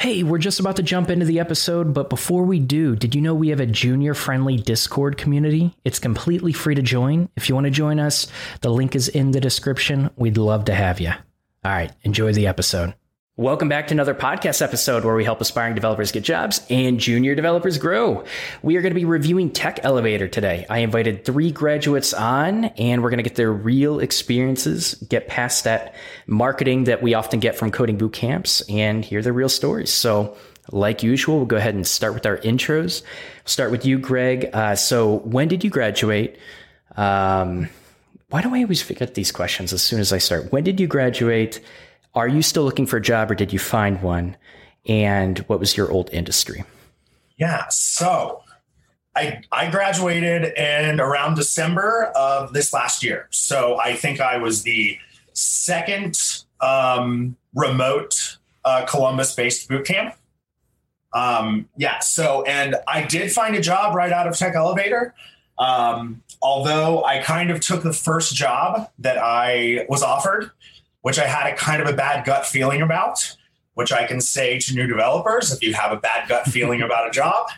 [0.00, 3.20] Hey, we're just about to jump into the episode, but before we do, did you
[3.20, 5.74] know we have a junior friendly Discord community?
[5.84, 7.28] It's completely free to join.
[7.34, 8.28] If you want to join us,
[8.60, 10.08] the link is in the description.
[10.14, 11.10] We'd love to have you.
[11.10, 12.94] All right, enjoy the episode.
[13.38, 17.36] Welcome back to another podcast episode where we help aspiring developers get jobs and junior
[17.36, 18.24] developers grow.
[18.62, 20.66] We are going to be reviewing Tech Elevator today.
[20.68, 25.62] I invited three graduates on and we're going to get their real experiences, get past
[25.62, 25.94] that
[26.26, 29.92] marketing that we often get from coding boot camps and hear their real stories.
[29.92, 30.36] So
[30.72, 33.04] like usual, we'll go ahead and start with our intros.
[33.44, 34.50] Start with you, Greg.
[34.52, 36.36] Uh, so when did you graduate?
[36.96, 37.68] Um,
[38.30, 40.50] why do I always forget these questions as soon as I start?
[40.50, 41.60] When did you graduate?
[42.14, 44.36] Are you still looking for a job or did you find one?
[44.86, 46.64] And what was your old industry?
[47.36, 48.42] Yeah, so
[49.14, 53.28] I, I graduated in around December of this last year.
[53.30, 54.98] So I think I was the
[55.32, 56.18] second
[56.60, 60.14] um, remote uh, Columbus based boot camp.
[61.12, 65.14] Um, yeah, so, and I did find a job right out of Tech Elevator.
[65.58, 70.50] Um, although I kind of took the first job that I was offered
[71.02, 73.36] which I had a kind of a bad gut feeling about,
[73.74, 77.08] which I can say to new developers if you have a bad gut feeling about
[77.08, 77.48] a job.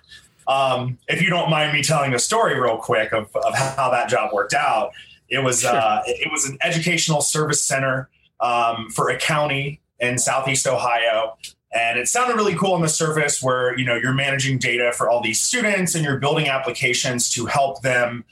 [0.48, 4.08] Um, if you don't mind me telling a story real quick of, of how that
[4.08, 4.90] job worked out,
[5.28, 5.70] it was sure.
[5.70, 11.36] uh, it was an educational service center um, for a county in Southeast Ohio,
[11.72, 13.40] and it sounded really cool on the surface.
[13.40, 17.46] Where you know you're managing data for all these students and you're building applications to
[17.46, 18.24] help them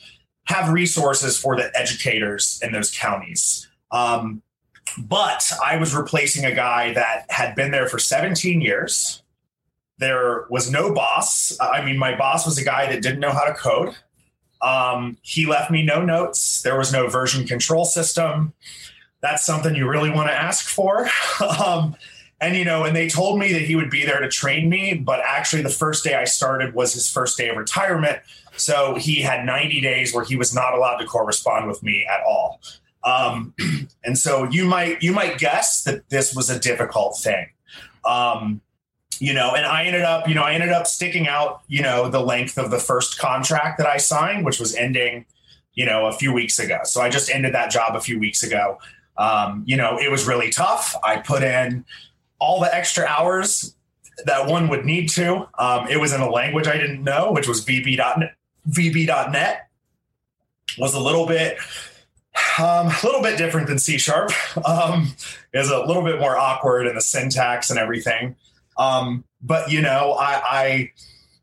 [0.44, 3.68] have resources for the educators in those counties.
[3.92, 4.42] Um,
[4.96, 9.22] but I was replacing a guy that had been there for 17 years.
[9.98, 11.56] There was no boss.
[11.60, 13.96] I mean, my boss was a guy that didn't know how to code.
[14.60, 16.62] Um, he left me no notes.
[16.62, 18.52] There was no version control system.
[19.20, 21.08] That's something you really want to ask for.
[21.58, 21.96] um,
[22.40, 24.94] and you know, and they told me that he would be there to train me,
[24.94, 28.20] but actually, the first day I started was his first day of retirement.
[28.56, 32.20] So he had 90 days where he was not allowed to correspond with me at
[32.24, 32.60] all.
[33.04, 33.54] Um,
[34.04, 37.48] and so you might you might guess that this was a difficult thing.
[38.04, 38.60] Um,
[39.20, 42.08] you know, and I ended up, you know, I ended up sticking out, you know,
[42.08, 45.26] the length of the first contract that I signed, which was ending,
[45.74, 46.78] you know, a few weeks ago.
[46.84, 48.78] So I just ended that job a few weeks ago.
[49.16, 50.94] Um, you know, it was really tough.
[51.02, 51.84] I put in
[52.38, 53.74] all the extra hours
[54.24, 55.48] that one would need to.
[55.58, 58.34] Um, it was in a language I didn't know, which was VB.net.
[58.70, 59.68] VB.net
[60.78, 61.58] was a little bit
[62.58, 64.32] um, a little bit different than C sharp.
[64.64, 65.14] Um,
[65.54, 68.36] is a little bit more awkward in the syntax and everything.
[68.76, 70.92] Um, but you know, I, I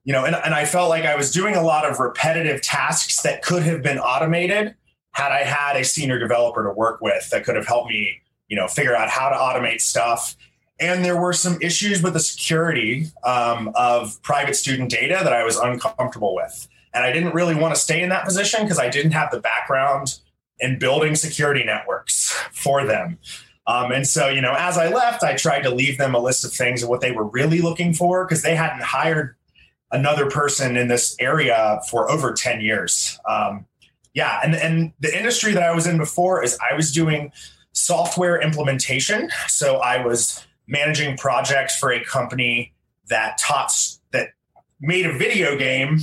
[0.03, 3.21] you know, and, and I felt like I was doing a lot of repetitive tasks
[3.23, 4.75] that could have been automated
[5.11, 8.55] had I had a senior developer to work with that could have helped me, you
[8.55, 10.35] know, figure out how to automate stuff.
[10.79, 15.43] And there were some issues with the security um, of private student data that I
[15.43, 16.67] was uncomfortable with.
[16.93, 19.39] And I didn't really want to stay in that position because I didn't have the
[19.39, 20.19] background
[20.61, 23.17] and building security networks for them.
[23.67, 26.45] Um, and so, you know, as I left, I tried to leave them a list
[26.45, 29.35] of things of what they were really looking for because they hadn't hired
[29.91, 33.19] another person in this area for over 10 years.
[33.27, 33.65] Um,
[34.13, 34.39] yeah.
[34.43, 37.31] And, and the industry that I was in before is I was doing
[37.71, 39.29] software implementation.
[39.47, 42.73] So I was managing projects for a company
[43.09, 43.71] that taught,
[44.11, 44.29] that
[44.79, 45.99] made a video game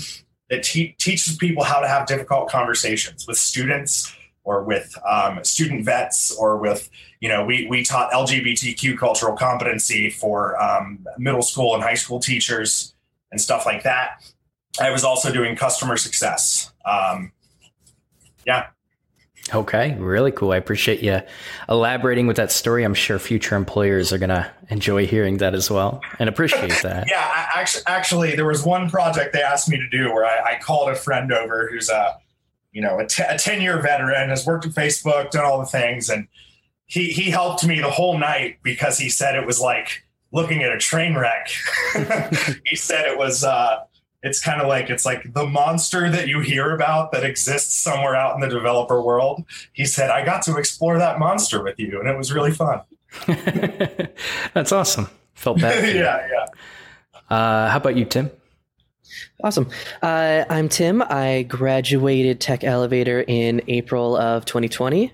[0.51, 4.15] that te- teaches people how to have difficult conversations with students
[4.45, 10.11] or with um, student vets or with you know we, we taught lgbtq cultural competency
[10.11, 12.95] for um, middle school and high school teachers
[13.31, 14.23] and stuff like that.
[14.81, 16.73] I was also doing customer success.
[16.85, 17.33] Um,
[18.47, 18.67] yeah.
[19.55, 20.53] Okay really cool.
[20.53, 21.21] I appreciate you
[21.69, 22.85] elaborating with that story.
[22.85, 27.09] I'm sure future employers are going to enjoy hearing that as well and appreciate that.
[27.09, 30.59] Yeah actually, actually there was one project they asked me to do where I, I
[30.59, 32.17] called a friend over who's a
[32.73, 36.09] you know, a 10 year veteran, has worked at Facebook, done all the things.
[36.09, 36.27] And
[36.87, 40.03] he, he helped me the whole night because he said it was like
[40.33, 41.49] looking at a train wreck.
[42.65, 43.85] he said it was, uh,
[44.23, 48.15] it's kind of like it's like the monster that you hear about that exists somewhere
[48.15, 49.45] out in the developer world.
[49.73, 52.83] He said, I got to explore that monster with you, and it was really fun.
[54.55, 55.09] That's awesome.
[55.35, 55.85] Felt bad.
[55.97, 57.37] yeah, yeah.
[57.37, 58.31] Uh, how about you, Tim?
[59.43, 59.69] Awesome.
[60.03, 61.03] Uh, I'm Tim.
[61.03, 65.13] I graduated Tech Elevator in April of 2020.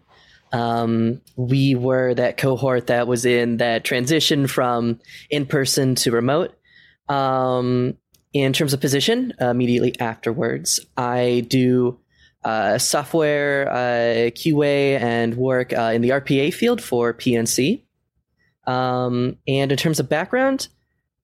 [0.52, 5.00] Um, we were that cohort that was in that transition from
[5.30, 6.54] in person to remote.
[7.08, 7.96] Um,
[8.32, 11.98] in terms of position, uh, immediately afterwards, I do
[12.44, 17.82] uh, software uh, QA and work uh, in the RPA field for PNC.
[18.66, 20.68] Um, and in terms of background,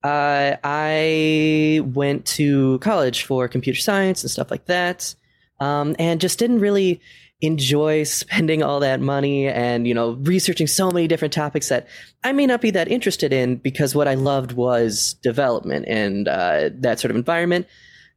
[0.05, 5.15] Uh, I went to college for computer science and stuff like that,
[5.59, 7.01] um, and just didn't really
[7.41, 11.87] enjoy spending all that money and you know researching so many different topics that
[12.23, 16.69] I may not be that interested in because what I loved was development and uh,
[16.81, 17.65] that sort of environment.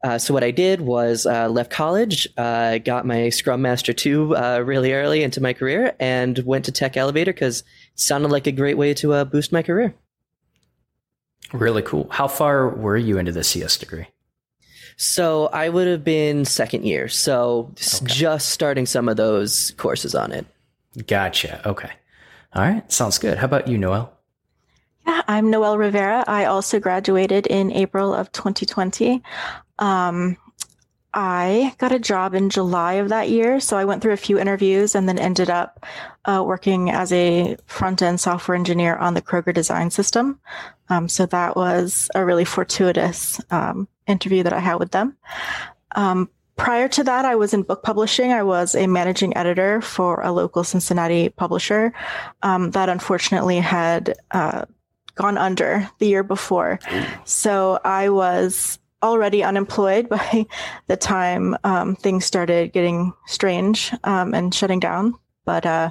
[0.05, 4.37] Uh, so what I did was uh, left college, uh, got my Scrum Master two
[4.37, 7.65] uh, really early into my career, and went to Tech Elevator because it
[7.95, 9.95] sounded like a great way to uh, boost my career.
[11.53, 12.09] Really cool.
[12.11, 14.07] How far were you into the CS degree?
[14.97, 18.07] So I would have been second year, so okay.
[18.07, 20.45] just starting some of those courses on it.
[21.07, 21.67] Gotcha.
[21.69, 21.91] Okay.
[22.55, 22.91] All right.
[22.91, 23.39] Sounds good.
[23.39, 24.13] How about you, Noel?
[25.07, 26.25] Yeah, I'm Noel Rivera.
[26.27, 29.23] I also graduated in April of 2020.
[29.79, 30.37] Um,
[31.21, 33.59] I got a job in July of that year.
[33.59, 35.85] So I went through a few interviews and then ended up
[36.25, 40.39] uh, working as a front end software engineer on the Kroger design system.
[40.89, 45.17] Um, so that was a really fortuitous um, interview that I had with them.
[45.97, 48.31] Um, prior to that, I was in book publishing.
[48.31, 51.95] I was a managing editor for a local Cincinnati publisher
[52.45, 54.67] um, that unfortunately had uh,
[55.17, 56.79] gone under the year before.
[57.25, 60.47] So I was already unemployed by
[60.87, 65.15] the time um, things started getting strange um, and shutting down.
[65.45, 65.91] But uh,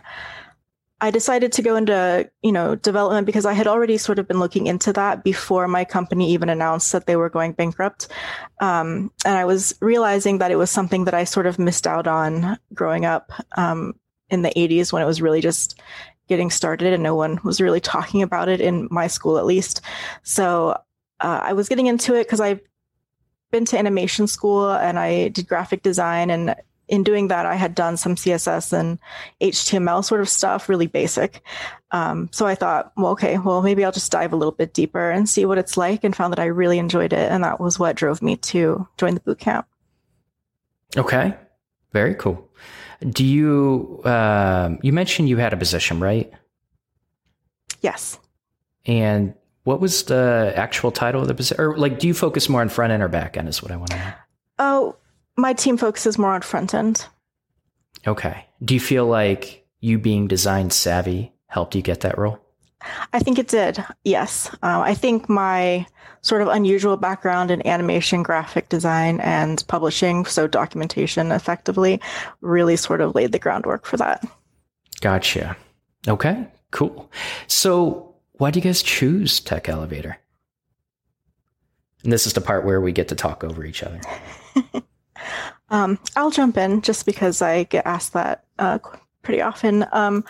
[1.00, 4.39] I decided to go into you know development because I had already sort of been
[4.39, 8.07] looking into that before my company even announced that they were going bankrupt,
[8.62, 12.07] um, and I was realizing that it was something that I sort of missed out
[12.07, 13.94] on growing up um,
[14.30, 15.80] in the '80s when it was really just
[16.27, 19.81] getting started and no one was really talking about it in my school at least.
[20.24, 20.71] So
[21.19, 22.59] uh, I was getting into it because I've
[23.51, 26.29] been to animation school and I did graphic design.
[26.29, 26.55] And
[26.88, 28.99] in doing that, I had done some CSS and
[29.41, 31.41] HTML sort of stuff, really basic.
[31.91, 35.11] Um, so I thought, well, okay, well, maybe I'll just dive a little bit deeper
[35.11, 37.31] and see what it's like and found that I really enjoyed it.
[37.31, 39.67] And that was what drove me to join the boot camp.
[40.95, 41.33] Okay.
[41.91, 42.49] Very cool.
[43.01, 46.31] Do you, um, you mentioned you had a position, right?
[47.81, 48.19] Yes.
[48.85, 49.35] And
[49.68, 51.60] what was the actual title of the position?
[51.60, 53.50] Or like, do you focus more on front end or back end?
[53.50, 54.14] Is what I want to know.
[54.60, 54.96] Oh,
[55.36, 57.06] my team focuses more on front end.
[58.08, 58.46] Okay.
[58.64, 62.40] Do you feel like you being design savvy helped you get that role?
[63.12, 63.84] I think it did.
[64.06, 64.50] Yes.
[64.64, 65.86] Uh, I think my
[66.22, 72.00] sort of unusual background in animation, graphic design, and publishing, so documentation effectively,
[72.40, 74.25] really sort of laid the groundwork for that.
[75.02, 75.58] Gotcha.
[76.08, 77.12] Okay, cool.
[77.48, 78.06] So,
[78.38, 80.18] why do you guys choose Tech Elevator?
[82.04, 84.00] And this is the part where we get to talk over each other.
[85.69, 88.80] um, I'll jump in just because I get asked that uh,
[89.24, 89.86] pretty often.
[89.92, 90.24] Um,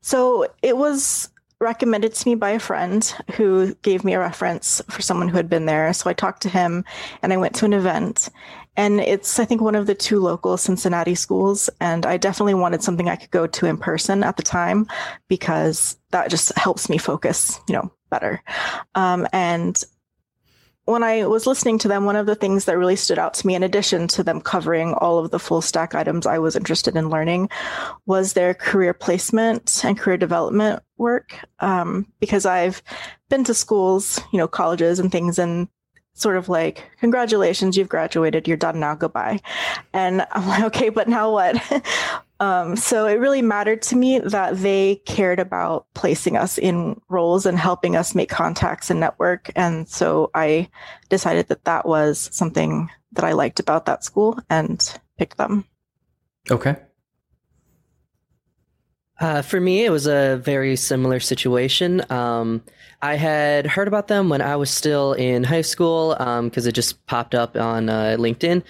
[0.00, 1.30] so it was
[1.60, 5.48] recommended to me by a friend who gave me a reference for someone who had
[5.48, 5.92] been there.
[5.92, 6.84] So I talked to him
[7.22, 8.28] and I went to an event.
[8.76, 11.70] And it's, I think, one of the two local Cincinnati schools.
[11.80, 14.86] And I definitely wanted something I could go to in person at the time
[15.28, 18.42] because that just helps me focus, you know, better.
[18.94, 19.82] Um, and
[20.86, 23.46] when I was listening to them, one of the things that really stood out to
[23.46, 26.94] me, in addition to them covering all of the full stack items I was interested
[26.94, 27.48] in learning,
[28.04, 31.38] was their career placement and career development work.
[31.60, 32.82] Um, because I've
[33.30, 35.68] been to schools, you know, colleges and things, and
[36.14, 39.40] sort of like, congratulations, you've graduated, you're done now, goodbye.
[39.92, 41.60] And I'm like, okay, but now what?
[42.40, 47.46] um, so it really mattered to me that they cared about placing us in roles
[47.46, 49.50] and helping us make contacts and network.
[49.56, 50.68] And so I
[51.08, 55.64] decided that that was something that I liked about that school and picked them.
[56.50, 56.76] Okay.
[59.20, 62.02] Uh, for me, it was a very similar situation.
[62.10, 62.62] Um,
[63.04, 66.72] I had heard about them when I was still in high school because um, it
[66.72, 68.62] just popped up on uh, LinkedIn.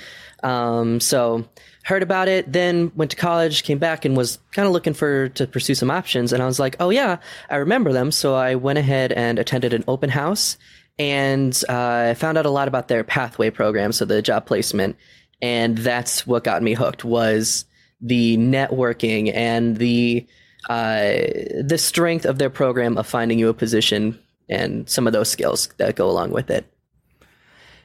[0.42, 1.48] Um, so
[1.84, 5.28] heard about it, then went to college, came back, and was kind of looking for
[5.28, 6.32] to pursue some options.
[6.32, 8.10] And I was like, oh yeah, I remember them.
[8.10, 10.56] So I went ahead and attended an open house
[10.98, 14.96] and uh, found out a lot about their pathway program, so the job placement,
[15.42, 17.66] and that's what got me hooked was
[18.00, 20.26] the networking and the
[20.68, 21.18] uh,
[21.62, 25.68] the strength of their program of finding you a position and some of those skills
[25.76, 26.66] that go along with it.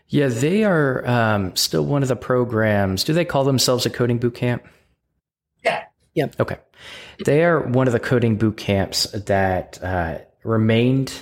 [0.07, 3.03] Yeah, they are um, still one of the programs.
[3.03, 4.65] Do they call themselves a coding boot camp?
[5.63, 5.83] Yeah.
[6.15, 6.27] Yeah.
[6.39, 6.57] Okay.
[7.25, 11.13] They are one of the coding boot camps that uh, remained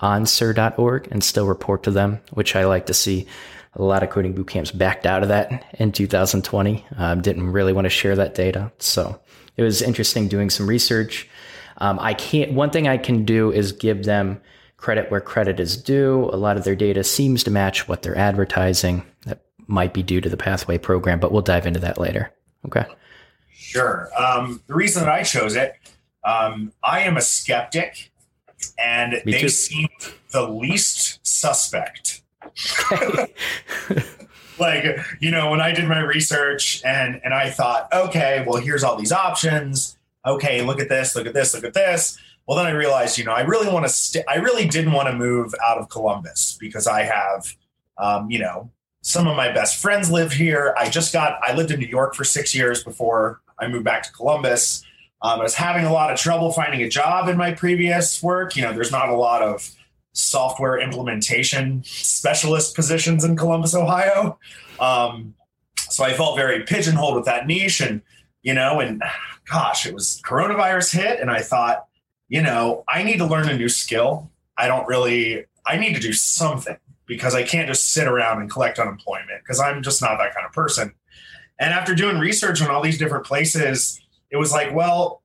[0.00, 3.26] on CIRR.org and still report to them, which I like to see.
[3.74, 6.84] A lot of coding boot camps backed out of that in 2020.
[6.96, 8.72] Um, didn't really want to share that data.
[8.78, 9.20] So
[9.56, 11.28] it was interesting doing some research.
[11.76, 14.40] Um, I can't, one thing I can do is give them
[14.78, 16.30] credit where credit is due.
[16.32, 19.04] A lot of their data seems to match what they're advertising.
[19.26, 22.32] That might be due to the pathway program, but we'll dive into that later.
[22.66, 22.86] Okay.
[23.52, 24.08] Sure.
[24.18, 25.74] Um, the reason that I chose it,
[26.24, 28.10] um, I am a skeptic,
[28.82, 29.48] and Me they too.
[29.50, 29.88] seem
[30.32, 32.22] the least suspect.
[34.58, 34.84] like
[35.20, 38.96] you know when i did my research and and i thought okay well here's all
[38.96, 42.70] these options okay look at this look at this look at this well then i
[42.70, 45.78] realized you know i really want to st- i really didn't want to move out
[45.78, 47.54] of columbus because i have
[47.98, 48.68] um, you know
[49.02, 52.14] some of my best friends live here i just got i lived in new york
[52.14, 54.82] for six years before i moved back to columbus
[55.22, 58.56] um, i was having a lot of trouble finding a job in my previous work
[58.56, 59.70] you know there's not a lot of
[60.18, 64.38] software implementation specialist positions in Columbus, Ohio.
[64.80, 65.34] Um,
[65.78, 67.80] so I felt very pigeonholed with that niche.
[67.80, 68.02] And,
[68.42, 69.02] you know, and
[69.50, 71.20] gosh, it was coronavirus hit.
[71.20, 71.86] And I thought,
[72.28, 74.30] you know, I need to learn a new skill.
[74.56, 78.50] I don't really, I need to do something because I can't just sit around and
[78.50, 80.92] collect unemployment because I'm just not that kind of person.
[81.58, 85.22] And after doing research on all these different places, it was like, well,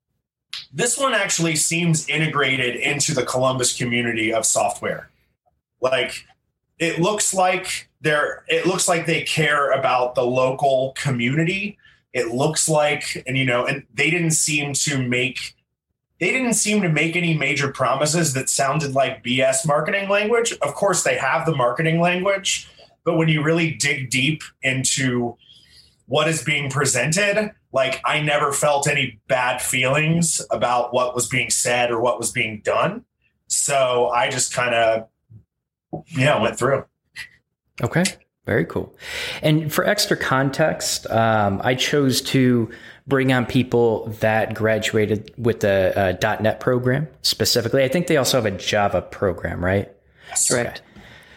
[0.72, 5.10] this one actually seems integrated into the Columbus community of software.
[5.82, 6.26] Like
[6.80, 11.78] it looks like they're it looks like they care about the local community.
[12.14, 15.56] It looks like and you know and they didn't seem to make
[16.24, 20.54] they didn't seem to make any major promises that sounded like BS marketing language.
[20.62, 22.70] Of course they have the marketing language,
[23.04, 25.36] but when you really dig deep into
[26.06, 31.50] what is being presented, like I never felt any bad feelings about what was being
[31.50, 33.04] said or what was being done.
[33.48, 35.10] So I just kind of,
[36.08, 36.86] yeah, went through.
[37.82, 38.06] Okay.
[38.46, 38.94] Very cool.
[39.42, 42.70] And for extra context, um, I chose to
[43.08, 47.84] bring on people that graduated with the uh, .NET program specifically.
[47.84, 49.92] I think they also have a Java program, right?
[50.30, 50.50] Yes.
[50.50, 50.82] Correct.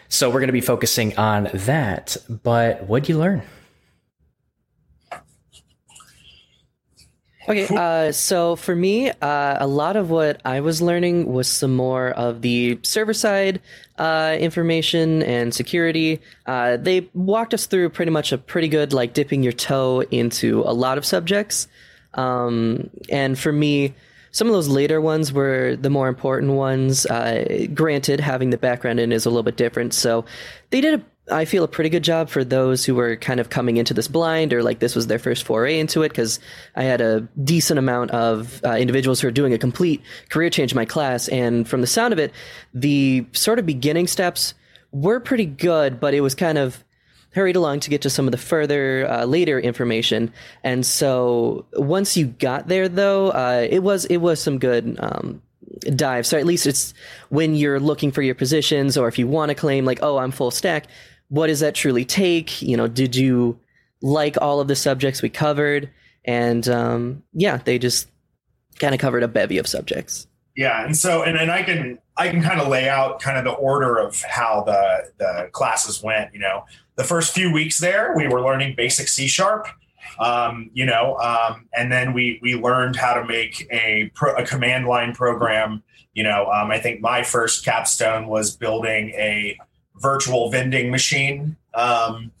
[0.09, 2.15] So we're going to be focusing on that.
[2.29, 3.43] But what'd you learn?
[7.49, 11.73] Okay, uh, so for me, uh, a lot of what I was learning was some
[11.75, 13.61] more of the server side
[13.97, 16.19] uh, information and security.
[16.45, 20.61] Uh, they walked us through pretty much a pretty good, like, dipping your toe into
[20.63, 21.69] a lot of subjects.
[22.15, 23.93] Um, and for me,
[24.31, 27.05] some of those later ones were the more important ones.
[27.05, 29.93] Uh, granted, having the background in is a little bit different.
[29.93, 30.25] So
[30.69, 33.49] they did a I feel a pretty good job for those who were kind of
[33.49, 36.39] coming into this blind or like this was their first foray into it because
[36.75, 40.71] I had a decent amount of uh, individuals who are doing a complete career change
[40.71, 41.27] in my class.
[41.27, 42.31] And from the sound of it,
[42.73, 44.53] the sort of beginning steps
[44.91, 46.83] were pretty good, but it was kind of
[47.31, 50.31] hurried along to get to some of the further uh, later information.
[50.63, 55.41] And so once you got there, though, uh, it was it was some good um,
[55.95, 56.25] dive.
[56.25, 56.93] So at least it's
[57.29, 60.31] when you're looking for your positions, or if you want to claim like, oh, I'm
[60.31, 60.87] full stack.
[61.29, 62.61] What does that truly take?
[62.61, 63.59] You know, did you
[64.01, 65.89] like all of the subjects we covered?
[66.25, 68.07] And um, yeah, they just
[68.79, 70.27] kind of covered a bevy of subjects.
[70.55, 73.43] Yeah, and so and, and I can I can kind of lay out kind of
[73.43, 76.33] the order of how the the classes went.
[76.33, 76.65] You know,
[76.95, 79.67] the first few weeks there, we were learning basic C sharp.
[80.19, 84.45] Um, you know, um, and then we we learned how to make a pro, a
[84.45, 85.83] command line program.
[86.15, 89.59] You know, um, I think my first capstone was building a
[89.99, 91.55] virtual vending machine.
[91.73, 92.31] Um,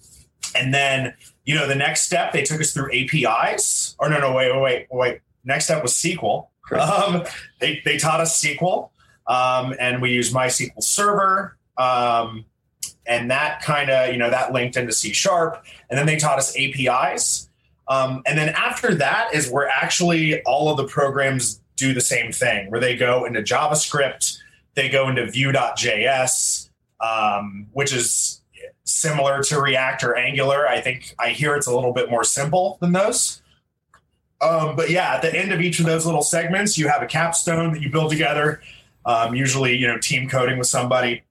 [0.55, 1.13] and then,
[1.45, 3.95] you know, the next step they took us through APIs.
[3.99, 5.19] Or no, no, wait, wait, wait, wait.
[5.43, 6.47] Next step was SQL.
[6.71, 7.23] Um,
[7.59, 8.89] they they taught us SQL,
[9.27, 11.57] um, and we used MySQL Server.
[11.77, 12.45] Um,
[13.07, 15.63] and that kind of, you know, that linked into C sharp.
[15.89, 17.49] And then they taught us APIs.
[17.87, 22.31] Um, and then after that is where actually all of the programs do the same
[22.31, 24.37] thing, where they go into JavaScript,
[24.73, 26.66] they go into Vue.js,
[26.99, 28.41] um, which is
[28.83, 30.67] similar to React or Angular.
[30.67, 33.41] I think I hear it's a little bit more simple than those.
[34.41, 37.07] Um, but yeah, at the end of each of those little segments, you have a
[37.07, 38.61] capstone that you build together.
[39.05, 41.23] Um, usually, you know, team coding with somebody.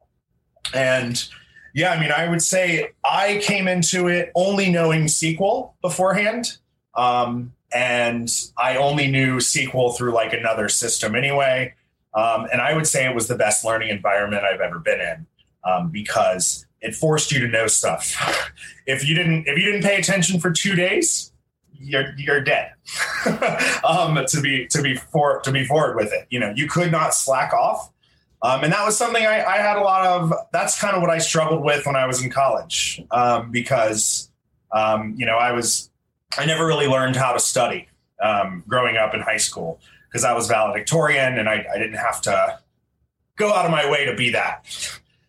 [0.74, 1.22] And
[1.74, 6.58] yeah, I mean, I would say I came into it only knowing SQL beforehand.
[6.94, 11.74] Um, and I only knew SQL through like another system anyway.
[12.14, 15.26] Um, and I would say it was the best learning environment I've ever been in
[15.66, 18.52] um, because it forced you to know stuff.
[18.86, 21.32] if you didn't, if you didn't pay attention for two days,
[21.78, 22.72] you're you're dead.
[23.84, 26.90] um, to be to be for to be forward with it, you know, you could
[26.90, 27.90] not slack off.
[28.42, 30.32] Um, and that was something I, I, had a lot of.
[30.52, 34.30] That's kind of what I struggled with when I was in college um, because
[34.72, 35.90] um, you know I was
[36.38, 37.88] I never really learned how to study
[38.22, 42.20] um, growing up in high school because I was valedictorian and I, I, didn't have
[42.22, 42.58] to
[43.36, 44.66] go out of my way to be that.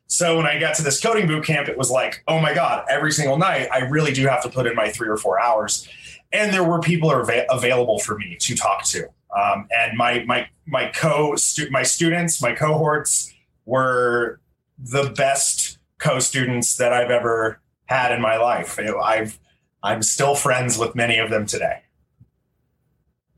[0.08, 2.86] So when I got to this coding boot camp, it was like, oh my God,
[2.90, 5.88] every single night, I really do have to put in my three or four hours.
[6.32, 9.08] And there were people are av- available for me to talk to.
[9.38, 13.34] Um, and my my my co stu- my students, my cohorts
[13.66, 14.40] were
[14.78, 18.80] the best co-students that I've ever had in my life.
[18.80, 19.40] I've
[19.84, 21.84] I'm still friends with many of them today.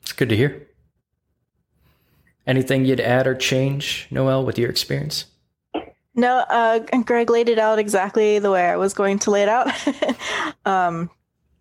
[0.01, 0.67] It's good to hear.
[2.47, 5.25] Anything you'd add or change, Noel, with your experience?
[6.19, 9.49] No, uh, Greg laid it out exactly the way I was going to lay it
[9.49, 9.71] out.
[10.65, 11.09] um,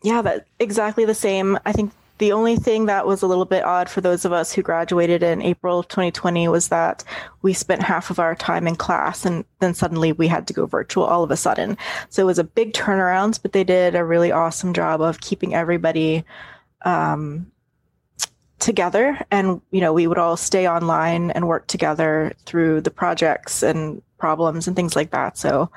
[0.03, 1.57] yeah, that exactly the same.
[1.65, 4.53] I think the only thing that was a little bit odd for those of us
[4.53, 7.05] who graduated in April 2020 was that
[7.43, 10.67] we spent half of our time in class and then suddenly we had to go
[10.67, 11.79] virtual all of a sudden.
[12.09, 15.55] So it was a big turnaround, but they did a really awesome job of keeping
[15.55, 16.25] everybody
[16.83, 17.53] um,
[18.59, 19.19] together.
[19.31, 24.03] And, you know, we would all stay online and work together through the projects and
[24.19, 25.39] problems and things like that.
[25.39, 25.71] So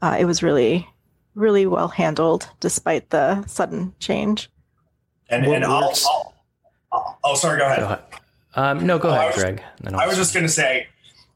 [0.00, 0.88] uh, it was really,
[1.34, 4.50] really well handled despite the sudden change.
[5.28, 6.34] And, and I'll, I'll,
[6.92, 7.78] I'll, oh, sorry, go ahead.
[7.78, 8.02] Go ahead.
[8.54, 9.62] Um, no, go oh, ahead, was, Greg.
[9.94, 10.88] I was just going to say,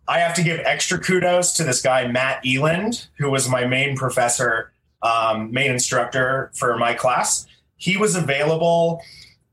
[0.09, 3.97] I have to give extra kudos to this guy, Matt Eland, who was my main
[3.97, 4.73] professor,
[5.03, 7.47] um, main instructor for my class.
[7.77, 9.03] He was available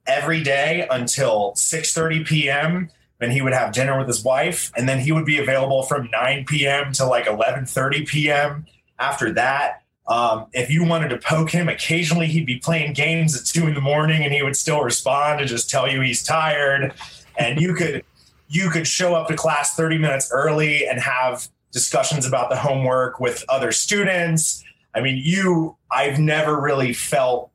[0.06, 2.90] every day until 6.30 p.m.
[3.20, 4.72] Then he would have dinner with his wife.
[4.76, 6.92] And then he would be available from 9 p.m.
[6.94, 8.66] to like 11.30 p.m.
[9.00, 13.46] After that, um, if you wanted to poke him, occasionally he'd be playing games at
[13.46, 16.94] two in the morning and he would still respond and just tell you he's tired.
[17.38, 18.04] And you could
[18.50, 23.20] you could show up to class 30 minutes early and have discussions about the homework
[23.20, 24.64] with other students.
[24.94, 27.50] I mean, you I've never really felt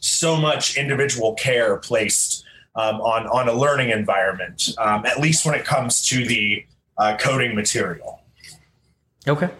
[0.00, 5.54] so much individual care placed um, on on a learning environment, um, at least when
[5.54, 6.64] it comes to the
[6.98, 8.20] uh, coding material.
[9.28, 9.50] Okay.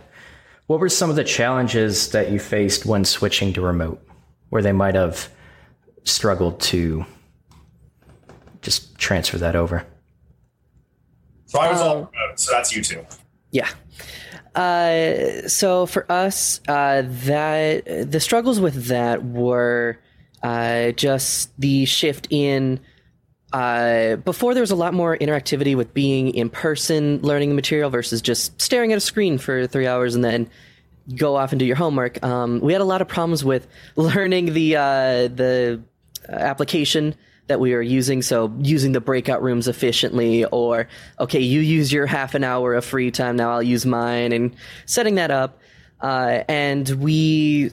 [0.66, 4.00] What were some of the challenges that you faced when switching to remote,
[4.50, 5.28] where they might have
[6.04, 7.04] struggled to
[8.62, 9.84] just transfer that over?
[11.46, 13.04] So I was um, all remote, so that's you too.
[13.50, 13.68] Yeah.
[14.54, 19.98] Uh, so for us, uh, that the struggles with that were
[20.42, 22.80] uh, just the shift in.
[23.52, 27.90] Uh, before there was a lot more interactivity with being in person learning the material
[27.90, 30.48] versus just staring at a screen for three hours and then
[31.16, 32.22] go off and do your homework.
[32.22, 34.82] Um, we had a lot of problems with learning the uh,
[35.28, 35.82] the
[36.28, 37.14] application
[37.50, 38.22] that we were using.
[38.22, 40.86] So using the breakout rooms efficiently, or
[41.18, 44.54] okay, you use your half an hour of free time now, I'll use mine, and
[44.86, 45.58] setting that up.
[46.00, 47.72] Uh, and we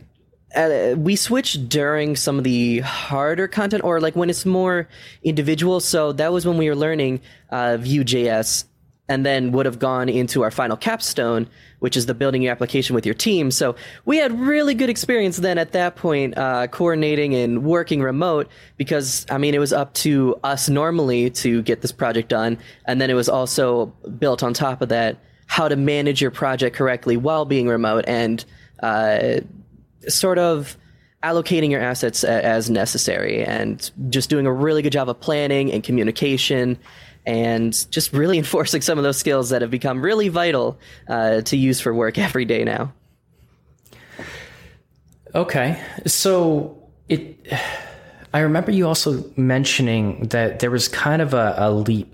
[0.56, 4.88] uh, we switch during some of the harder content or like when it's more
[5.24, 5.80] individual.
[5.80, 8.66] So that was when we were learning uh, Vue.js
[9.10, 11.48] and then would have gone into our final capstone,
[11.80, 13.52] which is the building your application with your team.
[13.52, 18.50] So we had really good experience then at that point, uh, coordinating and working remote
[18.76, 22.58] because, I mean, it was up to us normally to get this project done.
[22.86, 23.88] And then it was also
[24.20, 28.44] built on top of that, how to manage your project correctly while being remote and
[28.84, 29.40] uh,
[30.08, 30.78] sort of
[31.24, 35.84] allocating your assets as necessary and just doing a really good job of planning and
[35.84, 36.78] communication
[37.26, 40.78] and just really enforcing some of those skills that have become really vital
[41.10, 42.94] uh, to use for work every day now.
[45.36, 47.52] Okay, so it.
[48.34, 52.14] I remember you also mentioning that there was kind of a, a leap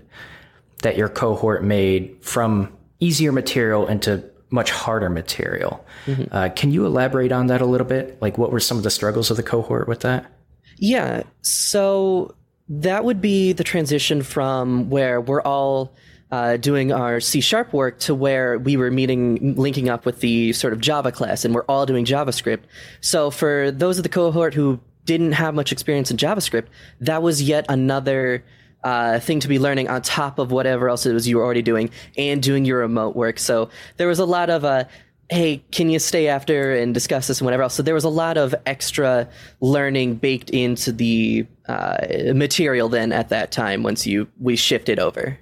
[0.82, 5.84] that your cohort made from easier material into much harder material.
[6.06, 6.24] Mm-hmm.
[6.30, 8.20] Uh, can you elaborate on that a little bit?
[8.20, 10.30] Like, what were some of the struggles of the cohort with that?
[10.78, 11.22] Yeah.
[11.42, 12.34] So
[12.68, 15.94] that would be the transition from where we're all
[16.30, 20.52] uh, doing our C sharp work to where we were meeting, linking up with the
[20.52, 22.62] sort of Java class, and we're all doing JavaScript.
[23.00, 26.66] So for those of the cohort who didn't have much experience in JavaScript,
[27.00, 28.44] that was yet another
[28.84, 31.62] uh, thing to be learning on top of whatever else it was you were already
[31.62, 33.38] doing and doing your remote work.
[33.38, 34.84] So there was a lot of uh,
[35.30, 37.74] hey, can you stay after and discuss this and whatever else?
[37.74, 39.28] So there was a lot of extra
[39.60, 41.96] learning baked into the uh,
[42.34, 45.38] material then at that time once you we shifted over.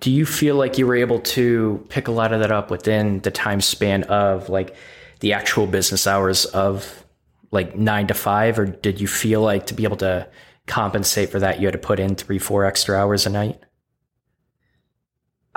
[0.00, 3.20] Do you feel like you were able to pick a lot of that up within
[3.20, 4.74] the time span of like
[5.20, 7.04] the actual business hours of
[7.50, 10.26] like nine to five, or did you feel like to be able to
[10.70, 13.60] compensate for that you had to put in three, four extra hours a night?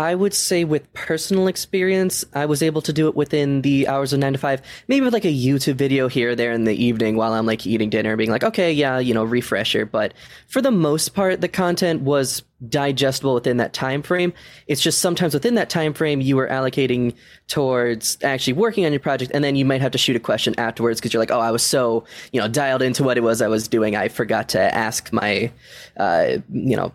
[0.04, 4.12] I would say with personal experience, I was able to do it within the hours
[4.12, 6.76] of nine to five, maybe with like a YouTube video here or there in the
[6.76, 9.86] evening while I'm like eating dinner, being like, okay, yeah, you know, refresher.
[9.86, 10.13] But
[10.48, 14.34] for the most part, the content was digestible within that time frame.
[14.68, 17.16] It's just sometimes within that time frame you were allocating
[17.48, 20.54] towards actually working on your project, and then you might have to shoot a question
[20.58, 23.42] afterwards because you're like, oh, I was so you know dialed into what it was
[23.42, 25.50] I was doing, I forgot to ask my
[25.96, 26.92] uh, you know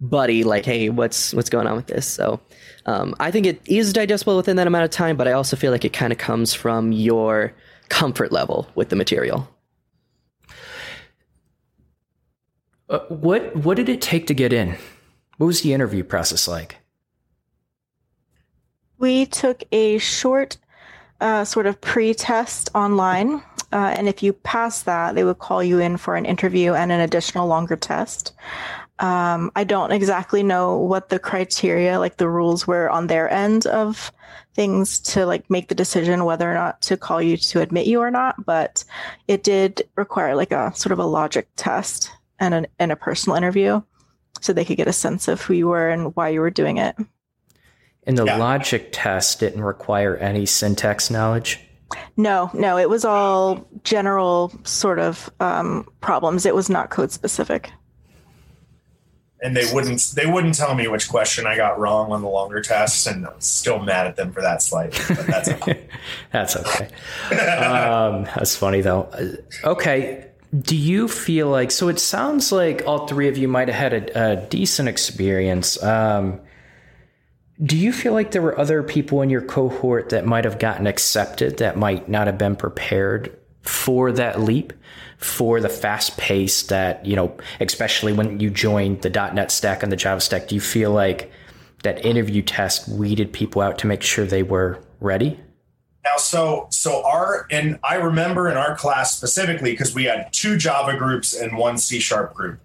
[0.00, 2.06] buddy like hey what's what's going on with this?
[2.06, 2.40] So
[2.86, 5.72] um, i think it is digestible within that amount of time but i also feel
[5.72, 7.52] like it kind of comes from your
[7.88, 9.48] comfort level with the material.
[12.88, 14.76] Uh, what what did it take to get in?
[15.38, 16.76] What was the interview process like?
[18.98, 20.56] We took a short
[21.20, 25.80] uh, sort of pre-test online uh, and if you pass that they would call you
[25.80, 28.32] in for an interview and an additional longer test
[28.98, 33.66] um, I don't exactly know what the criteria, like the rules were on their end
[33.66, 34.10] of
[34.54, 38.00] things to like make the decision whether or not to call you to admit you
[38.00, 38.44] or not.
[38.44, 38.84] But
[39.28, 43.36] it did require like a sort of a logic test and, an, and a personal
[43.36, 43.82] interview
[44.40, 46.78] so they could get a sense of who you were and why you were doing
[46.78, 46.96] it.
[48.04, 48.36] And the yeah.
[48.36, 51.60] logic test didn't require any syntax knowledge?
[52.16, 56.46] No, no, it was all general sort of um, problems.
[56.46, 57.70] It was not code specific
[59.42, 62.60] and they wouldn't they wouldn't tell me which question I got wrong on the longer
[62.60, 64.98] tests, and I'm still mad at them for that slightly.
[65.14, 65.88] But that's okay.
[66.32, 66.88] that's okay.
[67.64, 69.02] um, that's funny though.
[69.12, 70.26] Uh, okay,
[70.58, 71.88] do you feel like so?
[71.88, 75.82] It sounds like all three of you might have had a, a decent experience.
[75.82, 76.40] Um,
[77.62, 80.86] do you feel like there were other people in your cohort that might have gotten
[80.86, 84.72] accepted that might not have been prepared for that leap?
[85.18, 89.90] For the fast pace that, you know, especially when you joined the .NET stack and
[89.90, 91.30] the Java stack, do you feel like
[91.82, 95.40] that interview test weeded people out to make sure they were ready?
[96.04, 100.56] Now, so so our and I remember in our class specifically because we had two
[100.56, 102.60] Java groups and one C sharp group.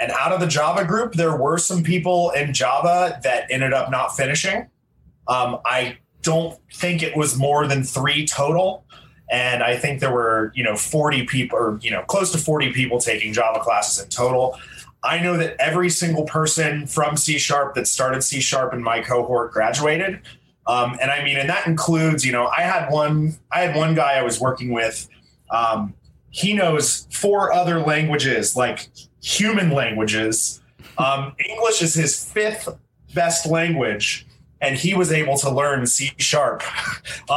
[0.00, 3.90] And out of the Java group, there were some people in Java that ended up
[3.90, 4.68] not finishing.
[5.28, 8.84] Um, I don't think it was more than three total
[9.30, 12.72] and I think there were you know 40 people or you know close to 40
[12.72, 14.58] people taking Java classes in total.
[15.02, 19.00] I know that every single person from C sharp that started C sharp in my
[19.00, 20.20] cohort graduated.
[20.66, 23.94] Um, and I mean, and that includes, you know, I had one, I had one
[23.94, 25.08] guy I was working with.
[25.50, 25.94] Um,
[26.28, 28.88] he knows four other languages, like
[29.22, 30.60] human languages.
[30.98, 32.68] Um, English is his fifth
[33.14, 34.26] best language,
[34.60, 36.62] and he was able to learn C sharp.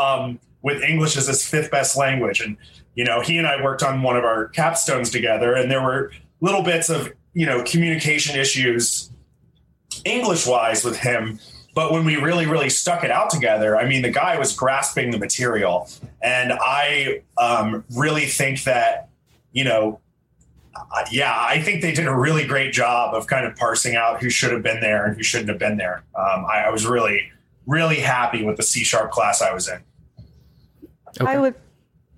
[0.63, 2.41] With English as his fifth best language.
[2.41, 2.57] And,
[2.95, 6.11] you know, he and I worked on one of our capstones together, and there were
[6.41, 9.11] little bits of, you know, communication issues
[10.05, 11.39] English wise with him.
[11.75, 15.11] But when we really, really stuck it out together, I mean, the guy was grasping
[15.11, 15.89] the material.
[16.21, 19.09] And I um, really think that,
[19.51, 19.99] you know,
[20.75, 24.21] uh, yeah, I think they did a really great job of kind of parsing out
[24.21, 26.03] who should have been there and who shouldn't have been there.
[26.15, 27.31] Um, I, I was really,
[27.65, 29.79] really happy with the C sharp class I was in.
[31.19, 31.31] Okay.
[31.31, 31.55] I would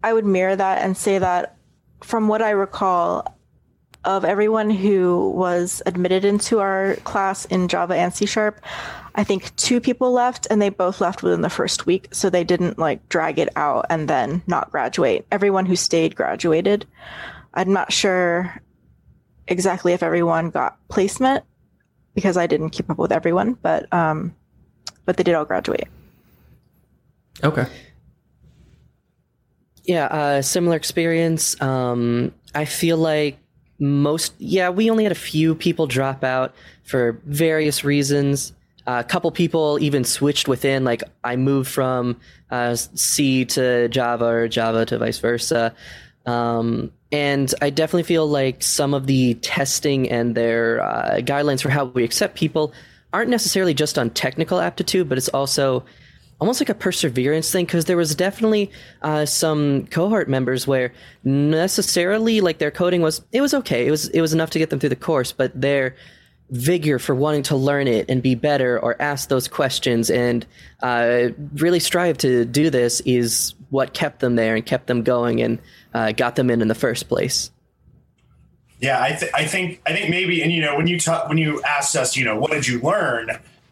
[0.04, 1.58] I would mirror that and say that
[2.04, 3.36] from what I recall
[4.04, 8.62] of everyone who was admitted into our class in Java and C sharp,
[9.16, 12.10] I think two people left and they both left within the first week.
[12.12, 15.26] So they didn't like drag it out and then not graduate.
[15.32, 16.86] Everyone who stayed graduated.
[17.54, 18.62] I'm not sure
[19.48, 21.44] exactly if everyone got placement
[22.14, 24.36] because I didn't keep up with everyone, but um,
[25.06, 25.88] but they did all graduate.
[27.44, 27.66] Okay.
[29.88, 31.60] Yeah, uh, similar experience.
[31.62, 33.38] Um, I feel like
[33.80, 38.54] most, yeah, we only had a few people drop out for various reasons.
[38.88, 42.18] Uh, a couple people even switched within, like I moved from
[42.52, 45.74] uh, C to Java or Java to vice versa.
[46.26, 51.70] Um, and I definitely feel like some of the testing and their uh, guidelines for
[51.70, 52.74] how we accept people
[53.14, 55.84] aren't necessarily just on technical aptitude, but it's also
[56.40, 58.72] almost like a perseverance thing because there was definitely
[59.02, 60.94] uh, some cohort members where
[61.24, 63.88] necessarily like their coding was it was okay.
[63.88, 65.96] It was it was enough to get them through the course but their
[66.52, 70.46] vigor for wanting to learn it and be better or ask those questions and
[70.84, 75.42] uh, really strive to do this is what kept them there and kept them going
[75.42, 75.60] and
[75.94, 77.50] uh, got them in in the first place.
[78.80, 81.38] Yeah I, th- I think i think maybe and you know when you talk when
[81.38, 83.30] you asked us you know what did you learn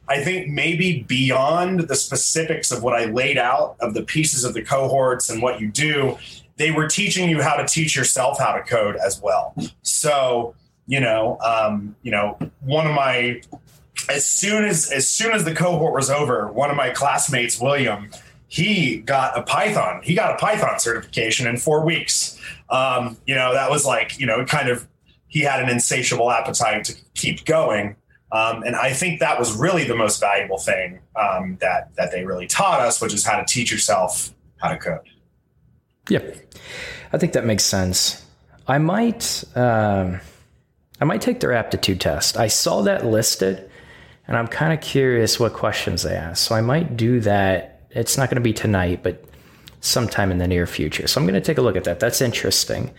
[0.08, 4.54] I think maybe beyond the specifics of what I laid out of the pieces of
[4.54, 6.18] the cohorts and what you do,
[6.58, 9.56] they were teaching you how to teach yourself how to code as well.
[9.82, 10.56] So,
[10.88, 13.42] you know, um, you know, one of my
[14.10, 18.10] as soon as as soon as the cohort was over, one of my classmates, William,
[18.48, 20.02] he got a Python.
[20.04, 22.40] He got a Python certification in four weeks.
[22.70, 24.88] Um, you know, that was like, you know, kind of
[25.28, 27.96] he had an insatiable appetite to keep going.
[28.34, 32.26] Um, and I think that was really the most valuable thing um, that that they
[32.26, 35.08] really taught us, which is how to teach yourself how to code.
[36.10, 36.38] Yep,
[37.14, 38.26] I think that makes sense.
[38.68, 40.20] I might um,
[41.00, 42.36] I might take their aptitude test.
[42.36, 43.70] I saw that listed,
[44.28, 46.48] and I'm kind of curious what questions they ask.
[46.48, 47.82] So I might do that.
[47.92, 49.24] It's not going to be tonight, but
[49.82, 51.06] sometime in the near future.
[51.06, 52.00] So I'm going to take a look at that.
[52.00, 52.90] That's interesting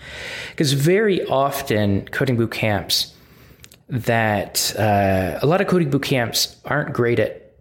[0.51, 3.14] because very often coding boot camps
[3.89, 7.55] that uh, a lot of coding boot camps aren't great at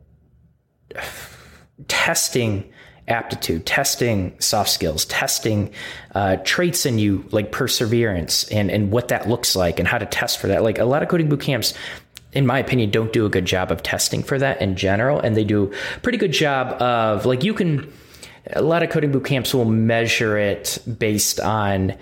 [1.88, 2.72] testing
[3.08, 5.72] aptitude, testing soft skills, testing
[6.16, 10.06] uh, traits in you like perseverance and, and what that looks like and how to
[10.06, 10.64] test for that.
[10.64, 11.74] Like a lot of coding boot camps,
[12.32, 15.20] in my opinion, don't do a good job of testing for that in general.
[15.20, 17.92] And they do a pretty good job of like you can,
[18.52, 21.98] a lot of coding boot camps will measure it based on,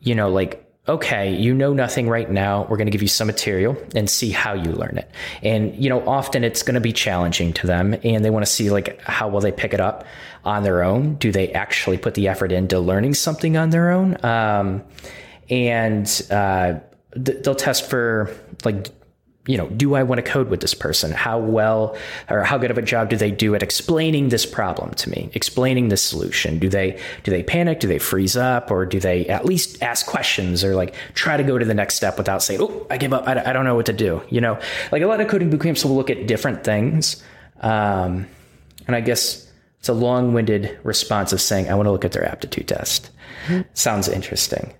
[0.00, 2.66] you know, like okay, you know nothing right now.
[2.68, 5.10] We're going to give you some material and see how you learn it.
[5.42, 8.50] And, you know, often it's going to be challenging to them and they want to
[8.50, 10.04] see like how will they pick it up
[10.44, 11.14] on their own?
[11.14, 14.22] Do they actually put the effort into learning something on their own?
[14.22, 14.82] Um,
[15.48, 16.80] and, uh,
[17.14, 18.30] th- they'll test for
[18.64, 18.88] like
[19.46, 21.12] you know, do I want to code with this person?
[21.12, 21.96] How well
[22.30, 25.30] or how good of a job do they do at explaining this problem to me,
[25.34, 26.58] explaining the solution?
[26.58, 27.80] Do they do they panic?
[27.80, 31.42] Do they freeze up, or do they at least ask questions or like try to
[31.42, 33.28] go to the next step without saying, "Oh, I give up.
[33.28, 34.58] I, I don't know what to do." You know,
[34.90, 37.22] like a lot of coding bootcamps will look at different things,
[37.60, 38.26] um,
[38.86, 39.46] and I guess
[39.78, 43.10] it's a long-winded response of saying, "I want to look at their aptitude test."
[43.46, 43.68] Mm-hmm.
[43.74, 44.72] Sounds interesting.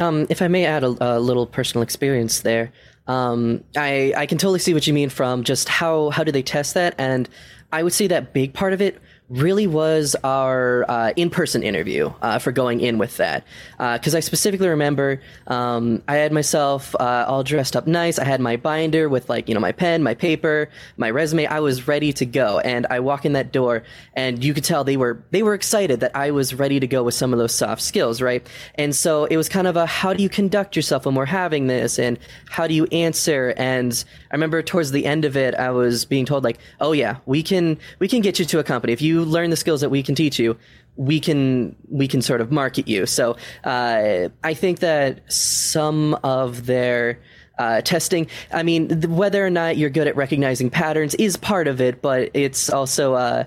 [0.00, 2.72] Um, if I may add a, a little personal experience there.
[3.10, 6.42] Um, I I can totally see what you mean from just how how do they
[6.42, 7.28] test that, and
[7.72, 12.38] I would say that big part of it really was our uh, in-person interview uh,
[12.40, 13.44] for going in with that
[13.78, 18.18] because uh, I specifically remember um, I had myself uh, all dressed up nice.
[18.18, 21.46] I had my binder with like you know my pen, my paper, my resume.
[21.46, 24.82] I was ready to go, and I walk in that door, and you could tell
[24.82, 27.54] they were they were excited that I was ready to go with some of those
[27.54, 28.44] soft skills, right?
[28.74, 31.68] And so it was kind of a how do you conduct yourself when we're having
[31.68, 32.18] this, and
[32.50, 33.54] how do you answer?
[33.56, 37.18] And I remember towards the end of it, I was being told like, oh yeah,
[37.26, 39.90] we can we can get you to a company if you learn the skills that
[39.90, 40.56] we can teach you
[40.96, 43.06] we can we can sort of market you.
[43.06, 47.18] So uh, i think that some of their
[47.58, 51.68] uh, testing i mean th- whether or not you're good at recognizing patterns is part
[51.68, 53.44] of it but it's also uh,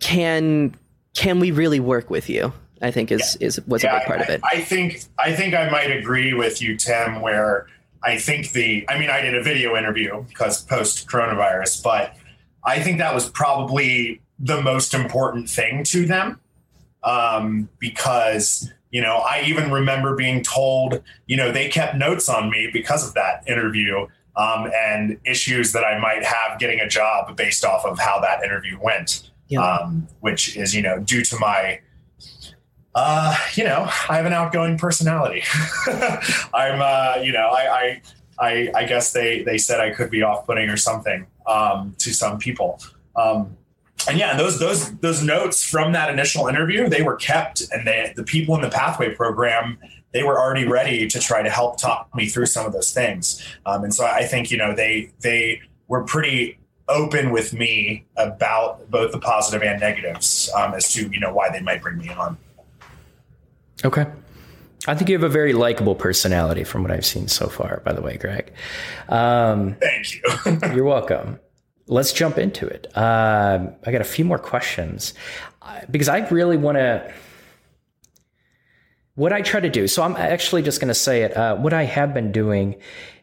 [0.00, 0.74] can
[1.14, 2.52] can we really work with you?
[2.82, 3.46] I think is yeah.
[3.46, 4.40] is was yeah, a big part I, of it.
[4.44, 7.66] I think i think i might agree with you tim where
[8.02, 12.16] i think the i mean i did a video interview because post coronavirus but
[12.66, 16.40] I think that was probably the most important thing to them
[17.02, 22.50] um, because you know I even remember being told you know they kept notes on
[22.50, 27.36] me because of that interview um, and issues that I might have getting a job
[27.36, 29.60] based off of how that interview went, yeah.
[29.60, 31.80] um, which is you know due to my
[32.96, 35.42] uh, you know, I have an outgoing personality.
[36.54, 38.02] I'm, uh, you know, I, I,
[38.38, 42.14] I, I, guess they, they said I could be off putting or something um, to
[42.14, 42.80] some people.
[43.14, 43.54] Um,
[44.08, 48.12] and yeah, those those those notes from that initial interview they were kept, and they,
[48.14, 49.78] the people in the pathway program
[50.12, 53.44] they were already ready to try to help talk me through some of those things.
[53.66, 58.90] Um, and so I think you know they they were pretty open with me about
[58.90, 62.08] both the positive and negatives um, as to you know why they might bring me
[62.10, 62.38] on.
[63.84, 64.06] Okay.
[64.88, 67.92] I think you have a very likable personality from what I've seen so far, by
[67.92, 68.52] the way, Greg.
[69.08, 70.22] Um, Thank you.
[70.74, 71.40] you're welcome.
[71.88, 72.88] Let's jump into it.
[72.96, 75.14] Uh, I got a few more questions
[75.90, 77.12] because I really want to.
[79.14, 81.34] What I try to do, so I'm actually just going to say it.
[81.34, 82.76] Uh, what I have been doing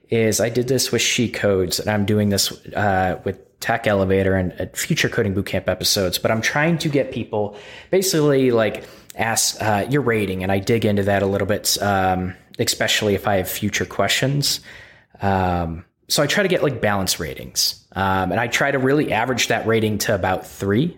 [0.09, 4.35] is I did this with She Codes, and I'm doing this uh, with Tech Elevator
[4.35, 6.17] and uh, future coding bootcamp episodes.
[6.17, 7.55] But I'm trying to get people
[7.91, 12.35] basically like ask uh, your rating, and I dig into that a little bit, um,
[12.59, 14.61] especially if I have future questions.
[15.21, 19.11] Um, so I try to get like balance ratings, um, and I try to really
[19.11, 20.97] average that rating to about three,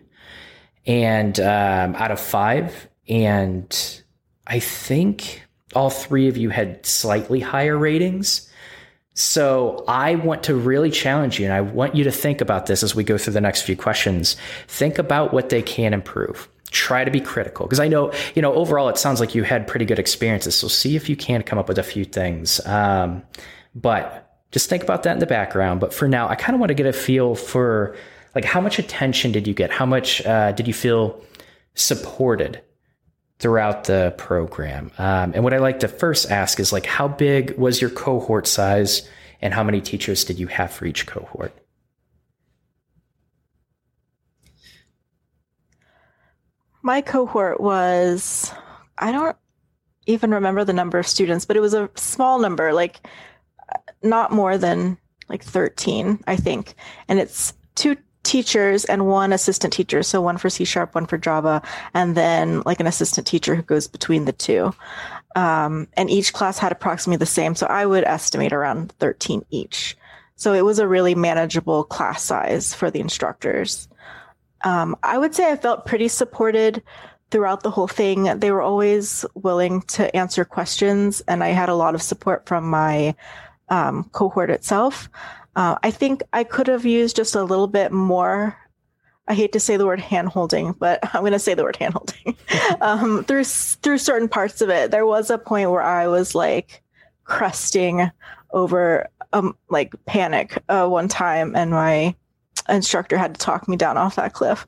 [0.86, 4.01] and um, out of five, and
[4.47, 8.49] I think all three of you had slightly higher ratings.
[9.13, 12.84] So I want to really challenge you, and I want you to think about this
[12.84, 14.36] as we go through the next few questions.
[14.67, 18.53] Think about what they can improve try to be critical because I know, you know,
[18.53, 20.55] overall it sounds like you had pretty good experiences.
[20.55, 22.60] So see if you can come up with a few things.
[22.65, 23.23] Um,
[23.73, 24.24] but
[24.55, 25.81] just think about that in the background.
[25.81, 27.93] But for now, I kind of want to get a feel for
[28.35, 29.69] like how much attention did you get?
[29.69, 31.21] How much uh, did you feel
[31.73, 32.61] supported
[33.39, 34.93] throughout the program?
[34.97, 38.47] Um, and what I like to first ask is like, how big was your cohort
[38.47, 39.09] size,
[39.41, 41.53] and how many teachers did you have for each cohort?
[46.81, 48.53] My cohort was,
[48.97, 49.35] I don't
[50.05, 53.05] even remember the number of students, but it was a small number, like
[54.05, 54.97] not more than
[55.29, 56.75] like 13, I think.
[57.07, 60.03] And it's two teachers and one assistant teacher.
[60.03, 61.61] So one for C sharp, one for Java,
[61.93, 64.73] and then like an assistant teacher who goes between the two.
[65.35, 67.55] Um, and each class had approximately the same.
[67.55, 69.95] So I would estimate around 13 each.
[70.35, 73.87] So it was a really manageable class size for the instructors.
[74.63, 76.81] Um, I would say I felt pretty supported
[77.31, 78.23] throughout the whole thing.
[78.39, 82.69] They were always willing to answer questions, and I had a lot of support from
[82.69, 83.15] my
[83.69, 85.10] um, cohort itself.
[85.56, 88.58] Uh, I think I could have used just a little bit more.
[89.28, 92.36] I hate to say the word handholding, but I'm going to say the word handholding
[92.82, 94.91] um, through through certain parts of it.
[94.91, 96.84] There was a point where I was like
[97.23, 98.12] cresting
[98.51, 102.15] over um like panic uh, one time, and my
[102.69, 104.67] instructor had to talk me down off that cliff.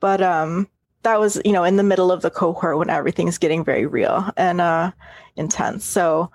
[0.00, 0.68] But um,
[1.02, 4.30] that was, you know, in the middle of the cohort when everything's getting very real
[4.36, 4.90] and uh,
[5.36, 5.84] intense.
[5.84, 6.30] So,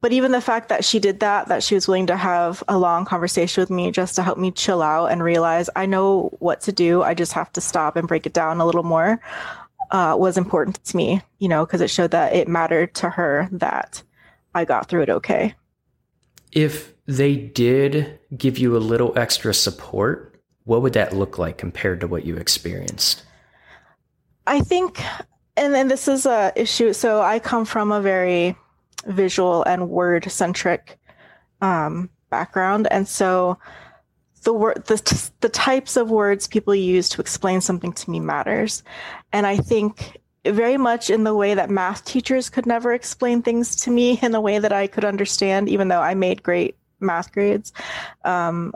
[0.00, 2.78] but even the fact that she did that, that she was willing to have a
[2.78, 6.60] long conversation with me just to help me chill out and realize I know what
[6.62, 7.02] to do.
[7.02, 9.20] I just have to stop and break it down a little more
[9.90, 13.48] uh, was important to me, you know, because it showed that it mattered to her
[13.52, 14.02] that
[14.54, 15.54] I got through it okay.
[16.52, 22.00] If they did give you a little extra support, what would that look like compared
[22.00, 23.22] to what you experienced?
[24.46, 25.02] I think,
[25.56, 26.92] and then this is a issue.
[26.92, 28.56] So I come from a very
[29.06, 30.98] visual and word centric
[31.60, 33.58] um, background, and so
[34.44, 38.82] the word the the types of words people use to explain something to me matters,
[39.32, 43.76] and I think very much in the way that math teachers could never explain things
[43.76, 47.32] to me in a way that I could understand, even though I made great math
[47.32, 47.72] grades.
[48.24, 48.74] Um,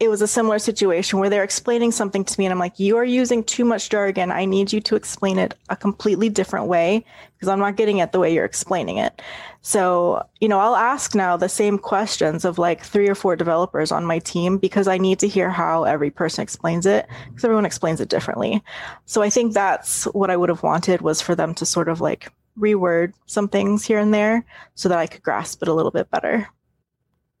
[0.00, 2.96] it was a similar situation where they're explaining something to me and I'm like, you
[2.96, 4.30] are using too much jargon.
[4.30, 8.12] I need you to explain it a completely different way because I'm not getting it
[8.12, 9.20] the way you're explaining it.
[9.62, 13.90] So, you know, I'll ask now the same questions of like three or four developers
[13.90, 17.66] on my team because I need to hear how every person explains it because everyone
[17.66, 18.62] explains it differently.
[19.06, 22.00] So I think that's what I would have wanted was for them to sort of
[22.00, 24.44] like reword some things here and there
[24.76, 26.48] so that I could grasp it a little bit better.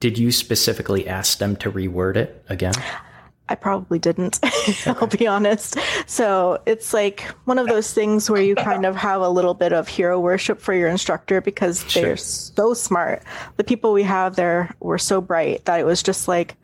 [0.00, 2.74] Did you specifically ask them to reword it again?
[3.48, 4.38] I probably didn't,
[4.86, 5.78] I'll be honest.
[6.06, 9.72] So it's like one of those things where you kind of have a little bit
[9.72, 12.02] of hero worship for your instructor because sure.
[12.02, 13.22] they're so smart.
[13.56, 16.56] The people we have there were so bright that it was just like,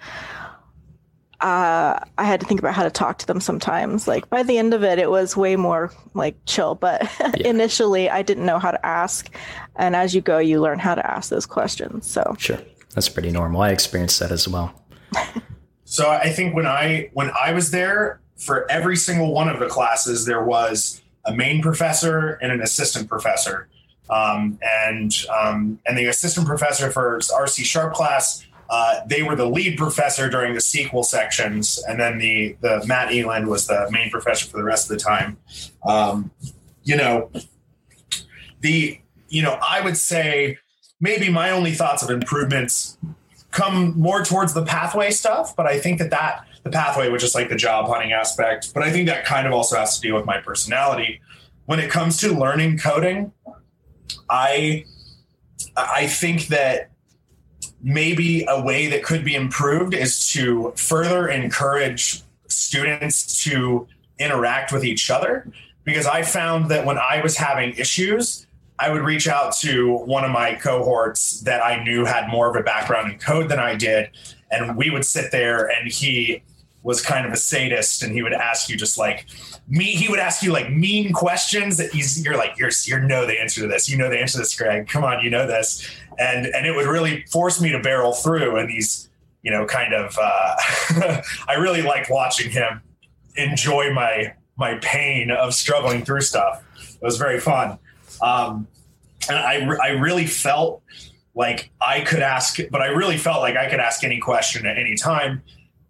[1.40, 4.06] uh, I had to think about how to talk to them sometimes.
[4.06, 6.74] Like by the end of it, it was way more like chill.
[6.74, 7.48] But yeah.
[7.48, 9.34] initially, I didn't know how to ask,
[9.76, 12.06] and as you go, you learn how to ask those questions.
[12.06, 12.60] So sure.
[12.94, 13.60] That's pretty normal.
[13.62, 14.84] I experienced that as well.
[15.84, 19.68] so I think when I when I was there, for every single one of the
[19.68, 23.68] classes, there was a main professor and an assistant professor.
[24.10, 29.34] Um, and um, and the assistant professor for our C sharp class, uh, they were
[29.34, 33.88] the lead professor during the SQL sections, and then the the Matt Eland was the
[33.90, 35.38] main professor for the rest of the time.
[35.86, 36.30] Um,
[36.82, 37.30] you know,
[38.60, 40.58] the you know I would say
[41.00, 42.98] maybe my only thoughts of improvements
[43.50, 47.34] come more towards the pathway stuff, but I think that that the pathway, which is
[47.34, 50.16] like the job hunting aspect, but I think that kind of also has to deal
[50.16, 51.20] with my personality.
[51.66, 53.32] When it comes to learning coding,
[54.28, 54.84] I
[55.76, 56.90] I think that
[57.82, 63.86] maybe a way that could be improved is to further encourage students to
[64.18, 65.50] interact with each other
[65.84, 68.46] because I found that when I was having issues,
[68.78, 72.56] I would reach out to one of my cohorts that I knew had more of
[72.56, 74.10] a background in code than I did.
[74.50, 76.42] And we would sit there and he
[76.82, 79.26] was kind of a sadist and he would ask you just like
[79.66, 83.26] me he would ask you like mean questions that he's you're like you're you know
[83.26, 83.88] the answer to this.
[83.88, 84.88] You know the answer to this greg.
[84.88, 85.88] Come on you know this.
[86.18, 89.08] And and it would really force me to barrel through and these
[89.42, 90.56] you know kind of uh
[91.48, 92.82] i really liked watching him
[93.36, 96.62] enjoy my my pain of struggling through stuff.
[96.76, 97.78] It was very fun
[98.24, 98.66] um,
[99.28, 100.82] and I, I really felt
[101.34, 104.78] like I could ask, but I really felt like I could ask any question at
[104.78, 105.42] any time.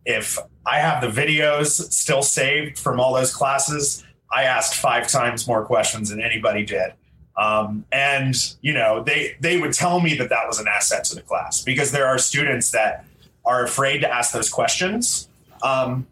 [0.05, 5.47] If I have the videos still saved from all those classes, I asked five times
[5.47, 6.93] more questions than anybody did.
[7.37, 11.15] Um, and you know, they they would tell me that that was an asset to
[11.15, 13.05] the class because there are students that
[13.45, 15.29] are afraid to ask those questions.
[15.63, 16.07] Um,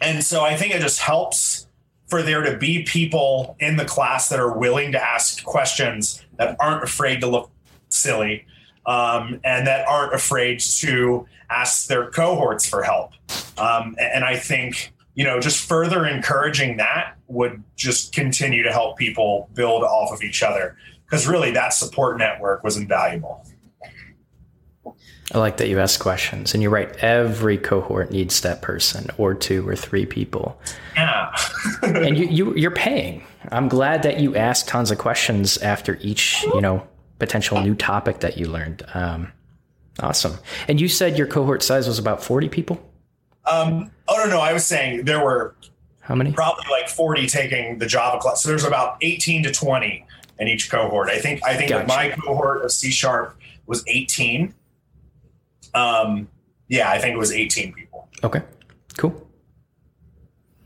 [0.00, 1.66] and so I think it just helps
[2.10, 6.56] for there to be people in the class that are willing to ask questions that
[6.60, 7.50] aren't afraid to look
[7.88, 8.44] silly
[8.86, 13.12] um, and that aren't afraid to ask their cohorts for help.
[13.56, 18.98] Um, and I think, you know, just further encouraging that would just continue to help
[18.98, 23.44] people build off of each other because really that support network was invaluable.
[25.32, 26.94] I like that you ask questions, and you're right.
[26.96, 30.60] Every cohort needs that person, or two, or three people.
[30.96, 31.36] Yeah,
[31.82, 33.22] and you, you you're paying.
[33.50, 36.86] I'm glad that you ask tons of questions after each, you know,
[37.18, 38.84] potential new topic that you learned.
[38.92, 39.32] Um,
[40.00, 40.36] awesome.
[40.68, 42.80] And you said your cohort size was about 40 people.
[43.46, 45.54] Um, oh no, no, I was saying there were
[46.00, 46.32] how many?
[46.32, 48.42] Probably like 40 taking the Java class.
[48.42, 50.04] So there's about 18 to 20
[50.38, 51.08] in each cohort.
[51.08, 51.86] I think I think gotcha.
[51.86, 54.54] my cohort of C sharp was 18
[55.74, 56.28] um,
[56.68, 58.08] yeah, I think it was 18 people.
[58.22, 58.42] Okay,
[58.96, 59.26] cool.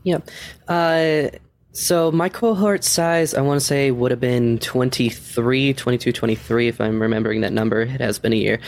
[0.03, 0.19] Yeah.
[0.67, 1.29] Uh,
[1.75, 6.79] so my cohort size, I want to say, would have been 23, 22, 23, if
[6.79, 7.81] I'm remembering that number.
[7.81, 8.61] It has been a year.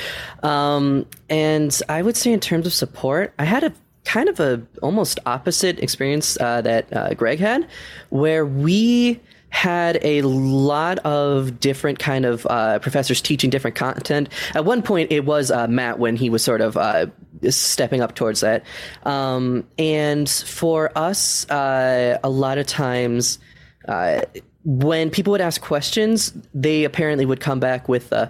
[0.44, 3.72] Um, and I would say, in terms of support, I had a
[4.04, 7.68] kind of a almost opposite experience uh, that uh, Greg had,
[8.10, 14.30] where we had a lot of different kind of uh, professors teaching different content.
[14.54, 17.08] At one point, it was uh, Matt when he was sort of uh,
[17.50, 18.64] stepping up towards that.
[19.04, 23.40] Um, and for us, uh, a lot of times
[23.88, 24.22] uh,
[24.64, 28.30] when people would ask questions, they apparently would come back with, uh,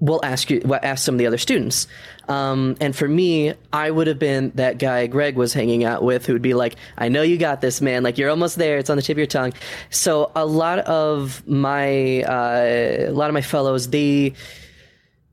[0.00, 1.86] we'll ask you ask some of the other students.
[2.26, 6.24] Um, and for me i would have been that guy greg was hanging out with
[6.24, 8.02] who would be like i know you got this man.
[8.02, 8.78] Like you're almost there.
[8.78, 9.52] It's on the tip of your tongue.
[9.90, 14.34] So a lot of my uh, a lot of my fellows they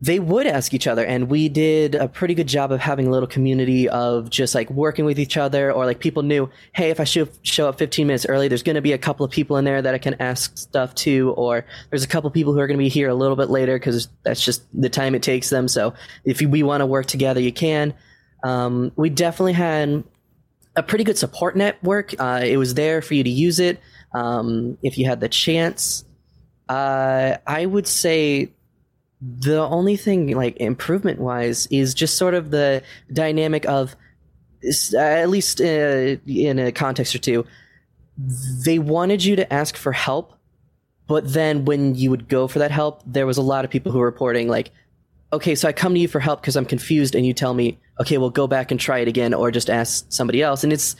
[0.03, 3.11] they would ask each other and we did a pretty good job of having a
[3.11, 6.99] little community of just like working with each other or like people knew hey if
[6.99, 9.57] i show, show up 15 minutes early there's going to be a couple of people
[9.57, 12.59] in there that i can ask stuff to or there's a couple of people who
[12.59, 15.21] are going to be here a little bit later because that's just the time it
[15.21, 15.67] takes them.
[15.67, 15.93] So
[16.25, 17.93] if we want to work together you can.
[18.43, 20.03] Um, we definitely had
[20.75, 22.15] a pretty good support network.
[22.19, 23.79] Uh, it was there for you to use it
[24.13, 26.05] um, if you had the chance.
[26.69, 28.49] Uh, i would say
[29.21, 32.81] the only thing like improvement wise is just sort of the
[33.13, 33.95] dynamic of
[34.97, 37.45] at least uh, in a context or two
[38.65, 40.33] they wanted you to ask for help
[41.07, 43.91] but then when you would go for that help there was a lot of people
[43.91, 44.71] who were reporting like
[45.33, 47.79] okay so i come to you for help because i'm confused and you tell me
[47.99, 50.95] okay well go back and try it again or just ask somebody else and it's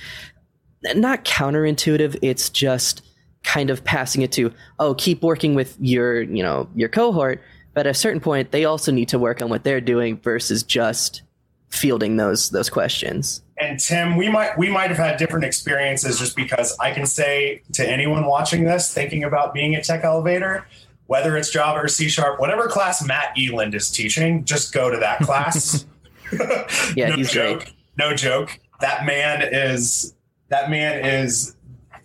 [0.96, 3.04] not counterintuitive it's just
[3.44, 7.42] kind of passing it to oh keep working with your you know your cohort
[7.74, 10.64] but at a certain point, they also need to work on what they're doing versus
[10.64, 11.22] just
[11.70, 13.42] fielding those those questions.
[13.58, 17.62] And Tim, we might we might have had different experiences just because I can say
[17.74, 20.66] to anyone watching this, thinking about being at Tech Elevator,
[21.08, 24.98] whether it's Java or C Sharp, whatever class Matt Eland is teaching, just go to
[24.98, 25.86] that class.
[26.96, 27.60] yeah, no he's joke.
[27.60, 27.74] great.
[27.98, 28.60] No joke.
[28.80, 30.14] That man is
[30.50, 31.56] that man is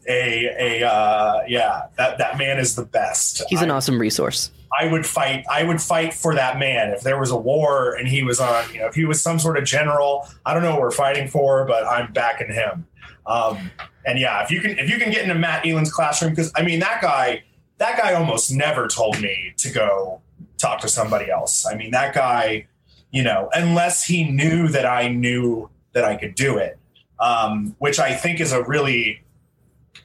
[0.08, 3.42] a a uh, yeah that that man is the best.
[3.48, 4.50] He's an I, awesome resource.
[4.78, 5.44] I would fight.
[5.50, 8.72] I would fight for that man if there was a war and he was on.
[8.72, 10.28] You know, if he was some sort of general.
[10.44, 12.86] I don't know what we're fighting for, but I'm backing him.
[13.26, 13.70] Um,
[14.04, 16.62] and yeah, if you can, if you can get into Matt Eland's classroom, because I
[16.62, 17.42] mean that guy,
[17.78, 20.20] that guy almost never told me to go
[20.58, 21.66] talk to somebody else.
[21.66, 22.66] I mean that guy,
[23.10, 26.78] you know, unless he knew that I knew that I could do it,
[27.18, 29.22] um, which I think is a really,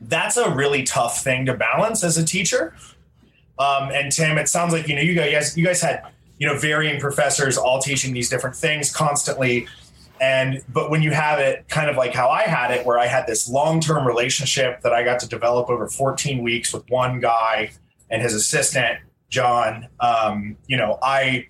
[0.01, 2.73] that's a really tough thing to balance as a teacher
[3.61, 6.03] um, and Tim, it sounds like you know you guys you guys had
[6.39, 9.67] you know varying professors all teaching these different things constantly.
[10.19, 13.05] And but when you have it kind of like how I had it, where I
[13.05, 17.71] had this long-term relationship that I got to develop over 14 weeks with one guy
[18.09, 18.99] and his assistant
[19.29, 21.47] John, um, you know, I,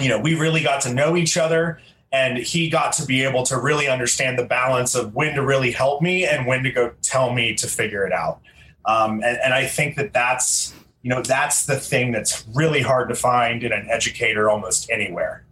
[0.00, 1.78] you know, we really got to know each other,
[2.12, 5.72] and he got to be able to really understand the balance of when to really
[5.72, 8.40] help me and when to go tell me to figure it out.
[8.84, 13.08] Um, and, and I think that that's you know that's the thing that's really hard
[13.08, 15.44] to find in an educator almost anywhere.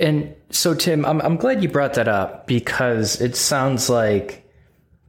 [0.00, 4.48] And so tim i'm, I'm glad you brought that up because it sounds like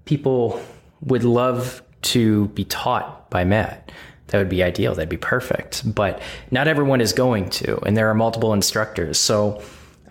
[0.05, 0.61] people
[1.01, 3.91] would love to be taught by matt.
[4.27, 4.93] That would be ideal.
[4.93, 5.95] That'd be perfect.
[5.95, 6.21] But
[6.51, 9.19] not everyone is going to and there are multiple instructors.
[9.19, 9.61] So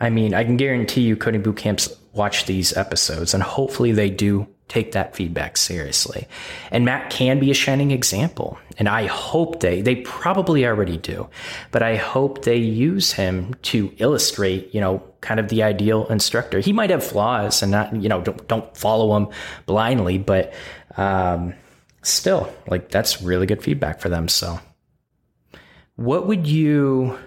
[0.01, 4.11] i mean i can guarantee you coding boot camps watch these episodes and hopefully they
[4.11, 6.29] do take that feedback seriously.
[6.71, 8.59] And Matt can be a shining example.
[8.77, 11.29] And I hope they, they probably already do,
[11.71, 16.61] but I hope they use him to illustrate, you know, kind of the ideal instructor.
[16.61, 19.29] He might have flaws and not, you know, don't, don't follow him
[19.67, 20.53] blindly, but,
[20.97, 21.55] um,
[22.03, 24.29] still like that's really good feedback for them.
[24.29, 24.61] So
[25.97, 27.19] what would you,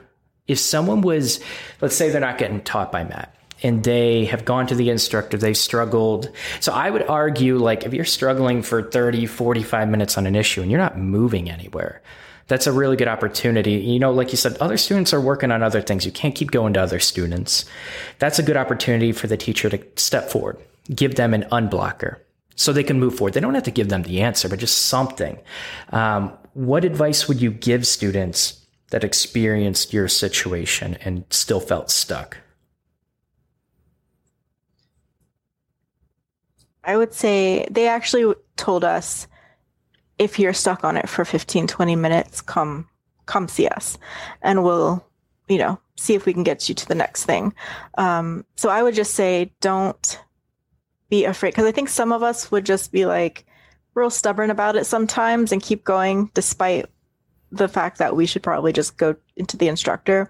[0.51, 1.39] if someone was,
[1.81, 5.37] let's say they're not getting taught by Matt, and they have gone to the instructor,
[5.37, 6.31] they've struggled.
[6.59, 10.61] So I would argue, like, if you're struggling for 30, 45 minutes on an issue
[10.61, 12.01] and you're not moving anywhere,
[12.47, 13.73] that's a really good opportunity.
[13.73, 16.05] You know, like you said, other students are working on other things.
[16.05, 17.65] You can't keep going to other students.
[18.19, 20.57] That's a good opportunity for the teacher to step forward,
[20.93, 22.17] give them an unblocker
[22.55, 23.33] so they can move forward.
[23.33, 25.39] They don't have to give them the answer, but just something.
[25.91, 28.60] Um, what advice would you give students
[28.91, 32.37] that experienced your situation and still felt stuck?
[36.83, 39.27] I would say they actually told us
[40.17, 42.87] if you're stuck on it for 15 20 minutes come
[43.25, 43.97] come see us
[44.41, 45.03] and we'll
[45.47, 47.53] you know see if we can get you to the next thing
[47.97, 50.19] um, so i would just say don't
[51.09, 53.45] be afraid because i think some of us would just be like
[53.95, 56.85] real stubborn about it sometimes and keep going despite
[57.51, 60.29] the fact that we should probably just go into the instructor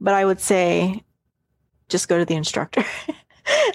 [0.00, 1.02] but i would say
[1.88, 2.84] just go to the instructor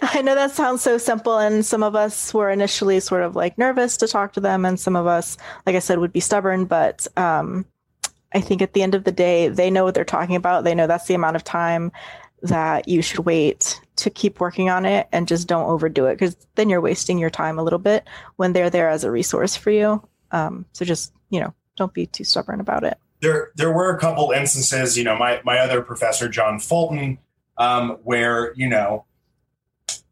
[0.02, 3.58] I know that sounds so simple, and some of us were initially sort of like
[3.58, 6.66] nervous to talk to them, and some of us, like I said, would be stubborn.
[6.66, 7.66] But um,
[8.34, 10.64] I think at the end of the day, they know what they're talking about.
[10.64, 11.92] They know that's the amount of time
[12.42, 16.36] that you should wait to keep working on it, and just don't overdo it because
[16.56, 19.72] then you're wasting your time a little bit when they're there as a resource for
[19.72, 20.06] you.
[20.32, 22.98] Um, so just you know, don't be too stubborn about it.
[23.22, 24.98] There, there were a couple instances.
[24.98, 27.18] You know, my my other professor, John Fulton,
[27.58, 29.06] um, where you know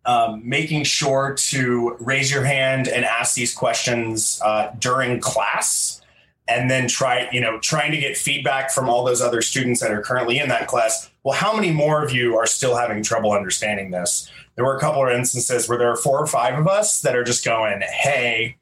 [0.05, 6.01] um, making sure to raise your hand and ask these questions uh, during class
[6.47, 9.91] and then try you know trying to get feedback from all those other students that
[9.91, 13.31] are currently in that class well how many more of you are still having trouble
[13.31, 16.67] understanding this there were a couple of instances where there are four or five of
[16.67, 18.57] us that are just going hey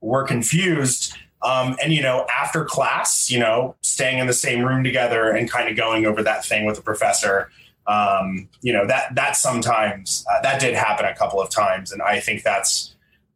[0.00, 1.14] we're confused
[1.46, 5.50] um, and you know after class you know staying in the same room together and
[5.50, 7.50] kind of going over that thing with the professor
[7.86, 11.92] um, you know that that sometimes uh, that did happen a couple of times.
[11.92, 12.94] And i think that's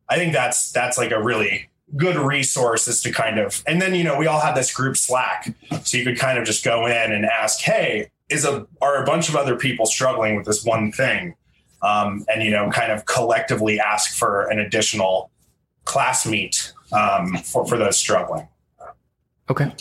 [0.08, 3.94] i think that's that's like a really good resource is to kind of and then
[3.94, 5.54] you know we all had this group slack.
[5.84, 9.06] So you could kind of just go in and ask hey is a are a
[9.06, 11.34] bunch of other people struggling with this one thing?
[11.82, 15.30] Um, and you know kind of collectively ask for an additional
[15.84, 18.48] class meet um, for, for those struggling.
[19.48, 19.72] Okay.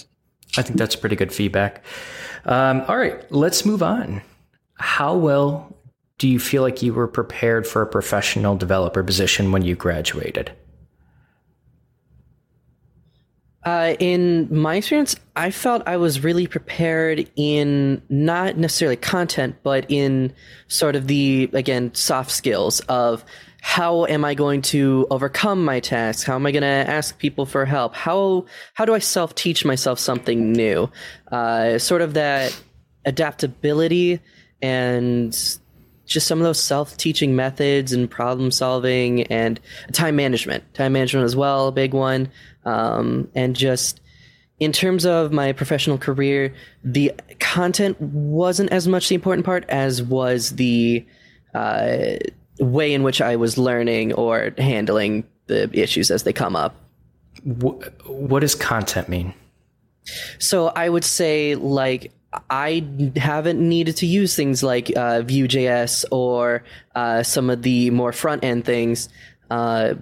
[0.57, 1.83] I think that's pretty good feedback.
[2.45, 4.21] Um, all right let's move on.
[4.75, 5.75] How well
[6.17, 10.51] do you feel like you were prepared for a professional developer position when you graduated?
[13.65, 19.85] Uh, in my experience, I felt I was really prepared in not necessarily content, but
[19.89, 20.33] in
[20.67, 23.23] sort of the, again, soft skills of
[23.61, 26.23] how am I going to overcome my tasks?
[26.23, 27.93] How am I going to ask people for help?
[27.93, 30.89] How, how do I self teach myself something new?
[31.31, 32.57] Uh, sort of that
[33.05, 34.19] adaptability
[34.61, 35.31] and
[36.05, 39.59] just some of those self-teaching methods and problem solving and
[39.93, 42.29] time management time management as well a big one
[42.65, 44.01] um, and just
[44.59, 46.53] in terms of my professional career
[46.83, 51.05] the content wasn't as much the important part as was the
[51.53, 52.15] uh,
[52.59, 56.75] way in which i was learning or handling the issues as they come up
[58.05, 59.33] what does content mean
[60.37, 62.11] so i would say like
[62.49, 62.85] I
[63.15, 66.63] haven't needed to use things like uh, Vue.js or
[66.95, 69.09] uh, some of the more front end things.
[69.49, 69.95] Uh,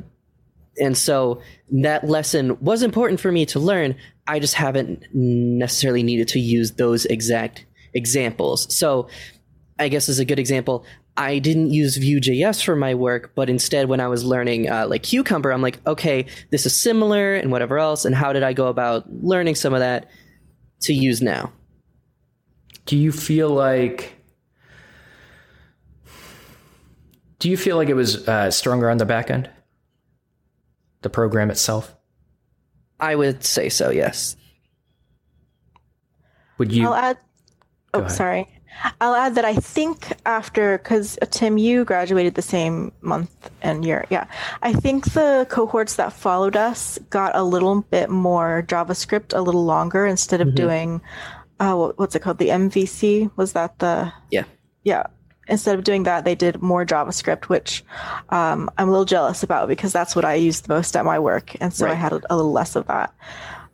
[0.78, 1.42] and so
[1.72, 3.96] that lesson was important for me to learn.
[4.28, 8.74] I just haven't necessarily needed to use those exact examples.
[8.74, 9.08] So
[9.80, 10.86] I guess as a good example,
[11.18, 15.04] I didn't use Vue.js for my work, but instead, when I was learning uh, like
[15.04, 18.06] Cucumber, I'm like, okay, this is similar and whatever else.
[18.06, 20.10] And how did I go about learning some of that
[20.82, 21.52] to use now?
[22.88, 24.16] do you feel like
[27.38, 29.48] do you feel like it was uh, stronger on the back end
[31.02, 31.96] the program itself
[33.00, 34.36] i would say so yes
[36.58, 37.18] would you i'll add
[37.94, 38.48] oh sorry
[39.02, 43.86] i'll add that i think after because uh, tim you graduated the same month and
[43.86, 44.26] year yeah
[44.62, 49.66] i think the cohorts that followed us got a little bit more javascript a little
[49.66, 50.56] longer instead of mm-hmm.
[50.56, 51.02] doing
[51.60, 52.38] uh, what's it called?
[52.38, 54.44] The MVC was that the yeah
[54.84, 55.04] yeah.
[55.48, 57.84] instead of doing that, they did more JavaScript, which
[58.30, 61.20] um, I'm a little jealous about because that's what I used the most at my
[61.20, 61.94] work, and so right.
[61.94, 63.14] I had a, a, little less of that.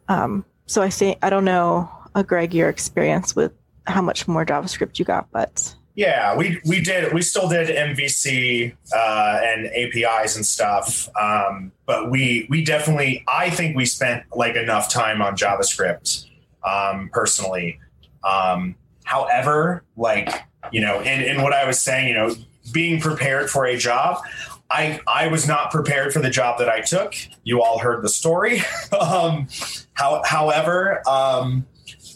[0.08, 3.52] Um, so I say I don't know, uh, Greg, your experience with
[3.86, 8.76] how much more JavaScript you got, but yeah, we we did we still did MVC
[8.96, 14.56] uh, and APIs and stuff, um, but we we definitely I think we spent like
[14.56, 16.26] enough time on JavaScript
[16.64, 17.80] um, personally.
[18.24, 20.30] Um, however, like
[20.72, 22.36] you know, in, in what I was saying, you know,
[22.72, 24.24] being prepared for a job,
[24.72, 27.14] I I was not prepared for the job that I took.
[27.44, 28.62] You all heard the story.
[29.00, 29.48] um,
[29.94, 31.68] how, however, um,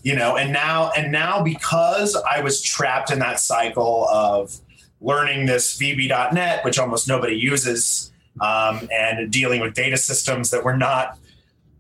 [0.04, 4.56] you know and now and now because i was trapped in that cycle of
[5.02, 10.78] learning this vb.net which almost nobody uses um, and dealing with data systems that were
[10.78, 11.18] not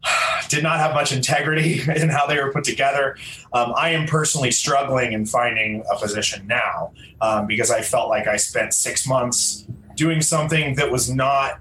[0.49, 3.17] did not have much integrity in how they were put together
[3.53, 6.91] um, i am personally struggling in finding a position now
[7.21, 9.65] um, because i felt like i spent six months
[9.95, 11.59] doing something that was not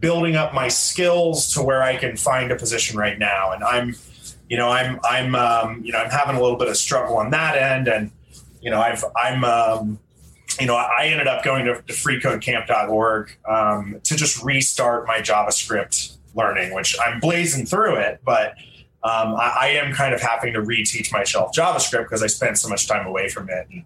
[0.00, 3.52] building up my skills to where i can find a position right now.
[3.52, 3.94] And i'm
[4.48, 7.30] you know, I'm I'm um, you know I'm having a little bit of struggle on
[7.30, 8.10] that end, and
[8.60, 9.98] you know I've I'm um,
[10.60, 16.16] you know I ended up going to, to freecodecamp.org um, to just restart my JavaScript
[16.34, 18.54] learning, which I'm blazing through it, but
[19.04, 22.70] um, I, I, am kind of having to reteach myself JavaScript because I spent so
[22.70, 23.66] much time away from it.
[23.70, 23.84] And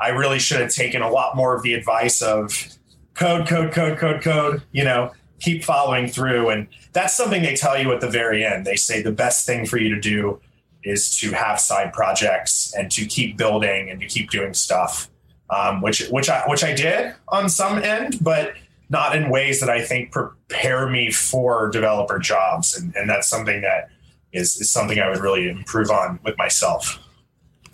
[0.00, 2.76] I really should have taken a lot more of the advice of
[3.14, 4.62] code, code, code, code, code.
[4.72, 6.50] You know, keep following through.
[6.50, 8.64] And that's something they tell you at the very end.
[8.64, 10.40] They say the best thing for you to do
[10.82, 15.10] is to have side projects and to keep building and to keep doing stuff,
[15.50, 18.54] um, which which I which I did on some end, but
[18.88, 22.76] not in ways that I think prepare me for developer jobs.
[22.78, 23.88] And, and that's something that
[24.32, 26.98] is, is something I would really improve on with myself.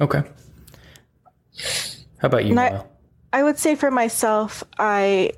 [0.01, 0.23] Okay.
[2.19, 2.59] How about you?
[2.59, 2.83] I,
[3.33, 5.33] I would say for myself, I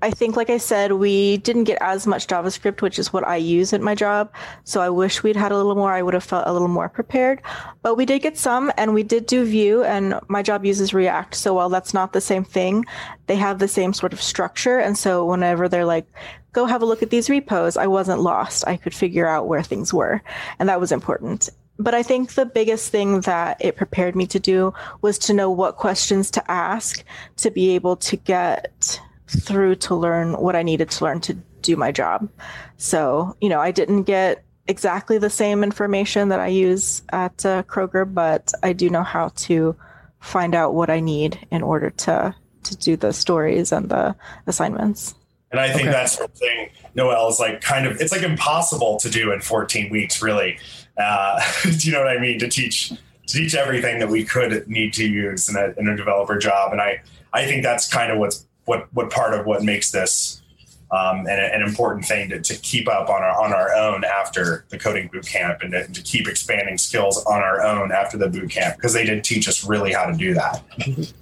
[0.00, 3.34] I think, like I said, we didn't get as much JavaScript, which is what I
[3.36, 4.32] use at my job.
[4.62, 5.92] So I wish we'd had a little more.
[5.92, 7.42] I would have felt a little more prepared.
[7.82, 11.34] But we did get some, and we did do Vue, and my job uses React.
[11.34, 12.84] So while that's not the same thing,
[13.26, 14.78] they have the same sort of structure.
[14.78, 16.06] And so whenever they're like,
[16.52, 18.68] go have a look at these repos, I wasn't lost.
[18.68, 20.22] I could figure out where things were.
[20.60, 21.48] And that was important.
[21.80, 25.50] But I think the biggest thing that it prepared me to do was to know
[25.50, 27.04] what questions to ask
[27.36, 31.76] to be able to get through to learn what I needed to learn to do
[31.76, 32.28] my job.
[32.76, 37.62] So, you know, I didn't get exactly the same information that I use at uh,
[37.64, 39.76] Kroger, but I do know how to
[40.20, 44.14] find out what I need in order to to do the stories and the
[44.46, 45.14] assignments.
[45.50, 45.92] And I think okay.
[45.92, 50.20] that's something Noel is like kind of it's like impossible to do in 14 weeks,
[50.20, 50.58] really.
[50.98, 52.38] Uh, do you know what I mean?
[52.40, 55.96] To teach to teach everything that we could need to use in a, in a
[55.96, 57.00] developer job, and I
[57.32, 60.42] I think that's kind of what's what what part of what makes this
[60.90, 64.64] um, an, an, important thing to, to, keep up on our on our own after
[64.70, 68.28] the coding boot camp and to, to keep expanding skills on our own after the
[68.28, 70.62] boot camp because they did teach us really how to do that.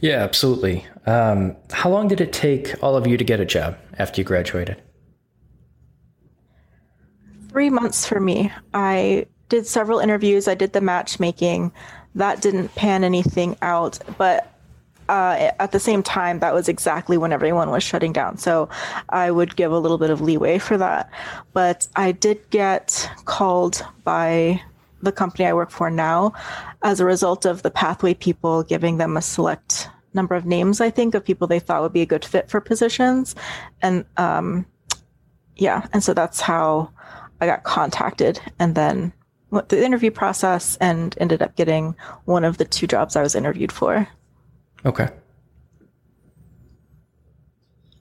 [0.00, 0.86] Yeah, absolutely.
[1.06, 4.24] Um, how long did it take all of you to get a job after you
[4.24, 4.80] graduated?
[7.48, 8.52] Three months for me.
[8.74, 10.48] I did several interviews.
[10.48, 11.72] I did the matchmaking.
[12.14, 14.52] That didn't pan anything out, but
[15.08, 18.38] uh, at the same time, that was exactly when everyone was shutting down.
[18.38, 18.68] So
[19.10, 21.10] I would give a little bit of leeway for that.
[21.52, 24.60] But I did get called by
[25.02, 26.32] the company I work for now
[26.82, 30.90] as a result of the pathway people giving them a select number of names, I
[30.90, 33.34] think, of people they thought would be a good fit for positions.
[33.82, 34.66] And um,
[35.56, 36.90] yeah, and so that's how
[37.40, 38.40] I got contacted.
[38.58, 39.12] And then
[39.50, 41.94] went through the interview process and ended up getting
[42.24, 44.08] one of the two jobs I was interviewed for.
[44.86, 45.08] Okay.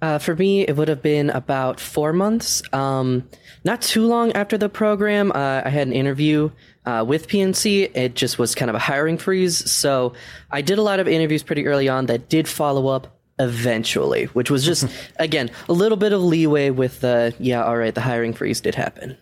[0.01, 2.61] Uh, for me, it would have been about four months.
[2.71, 3.27] Um,
[3.63, 6.51] not too long after the program, uh, I had an interview
[6.85, 7.95] uh, with PNC.
[7.95, 9.69] It just was kind of a hiring freeze.
[9.71, 10.13] So
[10.51, 14.51] I did a lot of interviews pretty early on that did follow up eventually, which
[14.51, 14.85] was just,
[15.17, 18.75] again, a little bit of leeway with the, yeah, all right, the hiring freeze did
[18.75, 19.17] happen.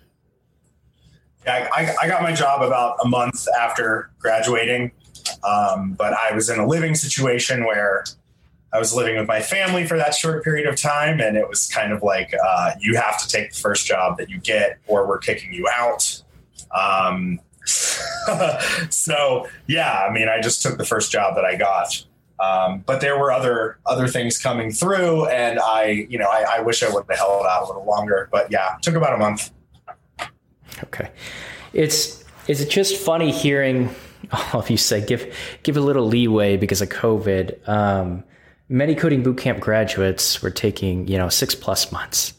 [1.45, 4.91] Yeah, I, I got my job about a month after graduating.
[5.43, 8.05] Um, but I was in a living situation where
[8.73, 11.67] I was living with my family for that short period of time, and it was
[11.67, 15.07] kind of like uh, you have to take the first job that you get, or
[15.07, 16.21] we're kicking you out.
[16.75, 17.39] Um,
[18.89, 22.03] so yeah, I mean, I just took the first job that I got.
[22.39, 26.59] Um, but there were other other things coming through, and I, you know, I, I
[26.61, 28.27] wish I would have held out a little longer.
[28.31, 29.51] But yeah, took about a month.
[30.85, 31.11] Okay,
[31.73, 33.93] it's is it just funny hearing
[34.53, 37.67] all of you say give give a little leeway because of COVID.
[37.67, 38.23] Um,
[38.69, 42.33] many coding bootcamp graduates were taking, you know, six plus months.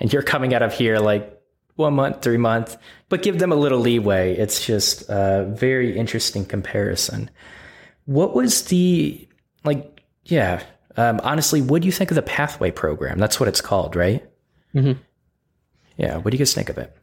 [0.00, 1.34] And you're coming out of here like
[1.76, 2.76] one month, three months,
[3.08, 4.36] but give them a little leeway.
[4.36, 7.30] It's just a very interesting comparison.
[8.04, 9.28] What was the,
[9.64, 10.62] like, yeah,
[10.96, 13.18] um, honestly, what do you think of the Pathway program?
[13.18, 14.28] That's what it's called, right?
[14.74, 15.00] Mm-hmm.
[15.96, 16.16] Yeah.
[16.16, 16.96] What do you guys think of it?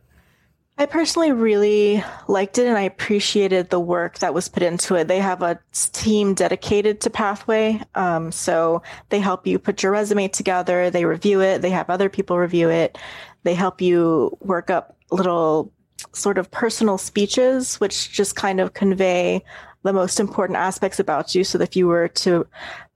[0.78, 5.08] I personally really liked it and I appreciated the work that was put into it.
[5.08, 7.82] They have a team dedicated to Pathway.
[7.96, 12.10] Um, so they help you put your resume together, they review it, they have other
[12.10, 12.98] people review it,
[13.44, 15.72] they help you work up little
[16.12, 19.42] sort of personal speeches, which just kind of convey
[19.84, 21.46] the most important aspects about you.
[21.46, 22.46] So that if you were to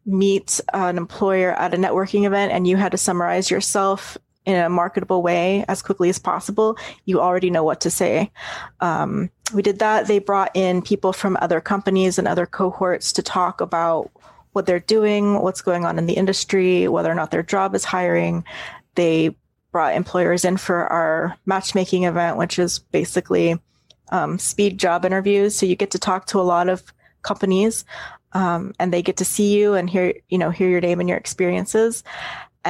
[0.05, 4.17] meet an employer at a networking event and you had to summarize yourself
[4.49, 6.75] in a marketable way as quickly as possible,
[7.05, 8.31] you already know what to say.
[8.79, 10.07] Um, we did that.
[10.07, 14.09] They brought in people from other companies and other cohorts to talk about
[14.53, 17.85] what they're doing, what's going on in the industry, whether or not their job is
[17.85, 18.43] hiring.
[18.95, 19.35] They
[19.71, 23.59] brought employers in for our matchmaking event, which is basically
[24.11, 25.55] um, speed job interviews.
[25.55, 26.91] So you get to talk to a lot of
[27.21, 27.85] companies,
[28.33, 31.07] um, and they get to see you and hear you know hear your name and
[31.07, 32.03] your experiences.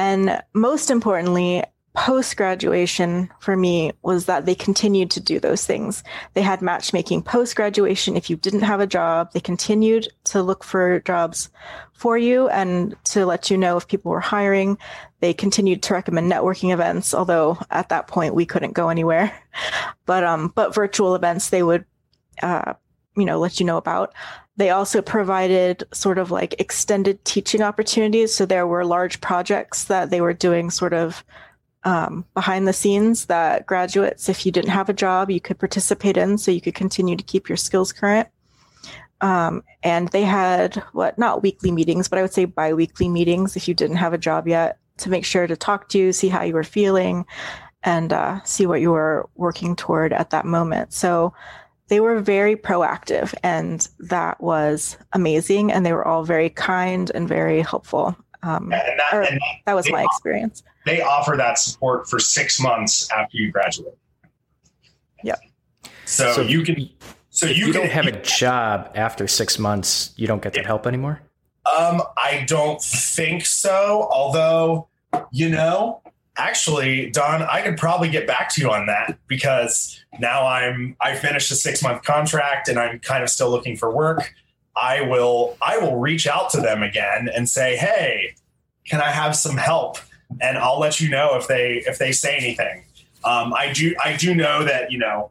[0.00, 1.62] And most importantly,
[1.94, 6.02] post graduation for me was that they continued to do those things.
[6.32, 8.16] They had matchmaking post graduation.
[8.16, 11.50] If you didn't have a job, they continued to look for jobs
[11.92, 14.78] for you and to let you know if people were hiring.
[15.20, 19.38] They continued to recommend networking events, although at that point we couldn't go anywhere.
[20.06, 21.84] But um, but virtual events they would,
[22.42, 22.74] uh,
[23.16, 24.12] you know, let you know about.
[24.60, 28.34] They also provided sort of like extended teaching opportunities.
[28.34, 31.24] So there were large projects that they were doing sort of
[31.84, 36.18] um, behind the scenes that graduates, if you didn't have a job, you could participate
[36.18, 38.28] in so you could continue to keep your skills current.
[39.22, 43.56] Um, and they had what, not weekly meetings, but I would say bi weekly meetings
[43.56, 46.28] if you didn't have a job yet to make sure to talk to you, see
[46.28, 47.24] how you were feeling,
[47.82, 50.92] and uh, see what you were working toward at that moment.
[50.92, 51.32] So
[51.90, 57.28] they were very proactive and that was amazing and they were all very kind and
[57.28, 58.16] very helpful.
[58.44, 60.62] Um, and that, or, and that, was my experience.
[60.86, 63.98] they offer that support for six months after you graduate.
[65.24, 65.40] Yep.
[66.06, 66.88] So, so you can
[67.28, 70.86] so you, you don't have a job after six months you don't get that help
[70.86, 71.20] anymore?
[71.76, 74.88] Um i don't think so although
[75.30, 76.02] you know
[76.40, 81.14] actually, Don, I could probably get back to you on that because now I'm I
[81.14, 84.34] finished a six month contract and I'm kind of still looking for work.
[84.74, 88.34] I will I will reach out to them again and say, hey,
[88.86, 89.98] can I have some help?
[90.40, 92.84] And I'll let you know if they if they say anything.
[93.24, 95.30] Um, I do I do know that you know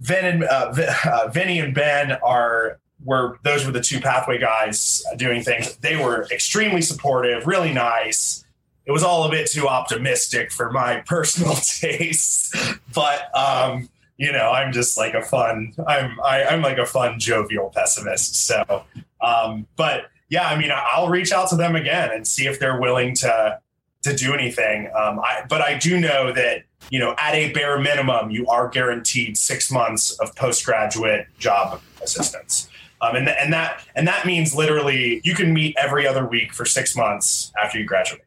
[0.00, 0.72] Vin and uh,
[1.06, 5.76] uh, Vinny and Ben are were those were the two pathway guys doing things.
[5.76, 8.45] They were extremely supportive, really nice
[8.86, 12.54] it was all a bit too optimistic for my personal taste.
[12.94, 15.74] But um, you know, I'm just like a fun.
[15.86, 18.46] I'm I, am i am like a fun jovial pessimist.
[18.46, 18.84] So,
[19.20, 22.80] um, but yeah, I mean, I'll reach out to them again and see if they're
[22.80, 23.60] willing to
[24.02, 24.86] to do anything.
[24.96, 28.68] Um, I, but I do know that you know, at a bare minimum, you are
[28.68, 32.68] guaranteed six months of postgraduate job assistance.
[33.00, 36.64] Um, and, and that and that means literally you can meet every other week for
[36.64, 38.22] six months after you graduate.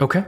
[0.00, 0.24] Okay.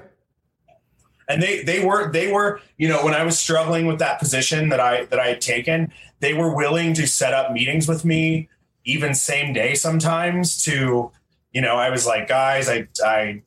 [1.29, 4.68] And they they were they were you know when I was struggling with that position
[4.68, 8.49] that I that I had taken, they were willing to set up meetings with me
[8.85, 11.11] even same day sometimes to
[11.53, 13.43] you know I was like guys I I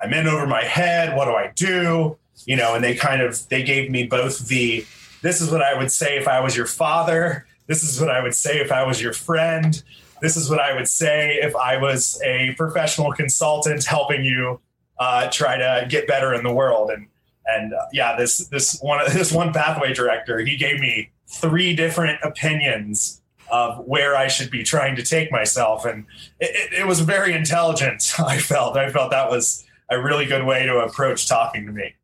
[0.00, 1.16] I'm in over my head.
[1.16, 2.18] What do I do?
[2.46, 4.84] You know and they kind of they gave me both the
[5.22, 7.46] this is what I would say if I was your father.
[7.66, 9.82] This is what I would say if I was your friend.
[10.20, 14.60] This is what I would say if I was a professional consultant helping you
[14.98, 16.90] uh, try to get better in the world.
[16.90, 17.08] And
[17.46, 22.20] and uh, yeah, this this one this one pathway director, he gave me three different
[22.22, 23.20] opinions
[23.50, 26.06] of where I should be trying to take myself, and
[26.40, 28.14] it, it, it was very intelligent.
[28.18, 31.94] I felt I felt that was a really good way to approach talking to me.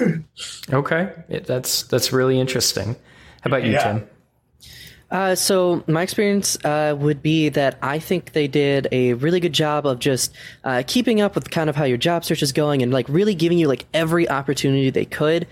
[0.72, 1.12] okay,
[1.44, 2.96] that's that's really interesting.
[3.42, 3.92] How about you, yeah.
[3.92, 4.08] Tim?
[5.10, 9.52] Uh, so my experience uh, would be that I think they did a really good
[9.52, 10.34] job of just
[10.64, 13.34] uh, keeping up with kind of how your job search is going and like really
[13.34, 15.46] giving you like every opportunity they could.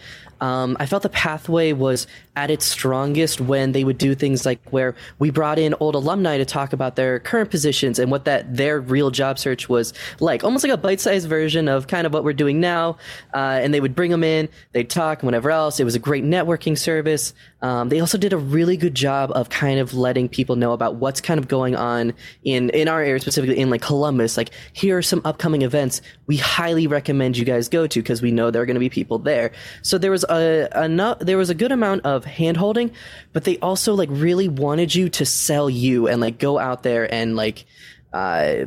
[0.45, 4.61] Um, I felt the pathway was at its strongest when they would do things like
[4.71, 8.55] where we brought in old alumni to talk about their current positions and what that
[8.55, 12.25] their real job search was like, almost like a bite-sized version of kind of what
[12.25, 12.99] we're doing now.
[13.33, 15.81] Uh, and they would bring them in, they'd talk, and whatever else.
[15.81, 17.33] It was a great networking service.
[17.63, 20.97] Um, they also did a really good job of kind of letting people know about
[20.97, 24.37] what's kind of going on in in our area, specifically in like Columbus.
[24.37, 28.31] Like, here are some upcoming events we highly recommend you guys go to because we
[28.31, 29.53] know there are going to be people there.
[29.81, 32.91] So there was a, a there was a good amount of hand holding,
[33.33, 37.13] but they also like really wanted you to sell you and like go out there
[37.13, 37.67] and like.
[38.13, 38.67] Uh,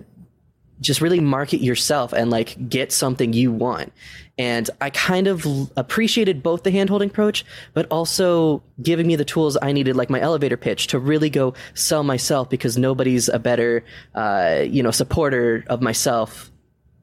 [0.80, 3.92] just really market yourself and like get something you want.
[4.38, 5.46] And I kind of
[5.76, 7.44] appreciated both the handholding approach,
[7.74, 11.56] but also giving me the tools I needed, like my elevator pitch, to really go
[11.74, 16.52] sell myself because nobody's a better, uh, you know, supporter of myself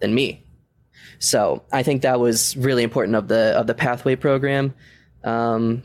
[0.01, 0.44] than me.
[1.19, 4.75] So I think that was really important of the of the pathway program.
[5.23, 5.83] Um,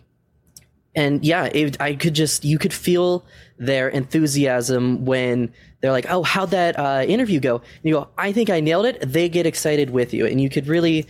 [0.95, 3.25] and yeah, it, I could just you could feel
[3.57, 8.32] their enthusiasm when they're like, "Oh, how'd that uh, interview go?" And you go, "I
[8.32, 11.07] think I nailed it." They get excited with you, and you could really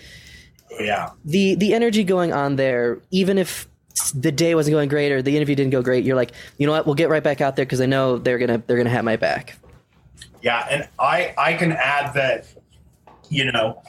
[0.80, 3.68] yeah the the energy going on there even if
[4.14, 6.72] the day wasn't going great or the interview didn't go great you're like you know
[6.72, 9.04] what we'll get right back out there because i know they're gonna they're gonna have
[9.04, 9.58] my back
[10.42, 12.46] yeah and i i can add that
[13.30, 13.82] you know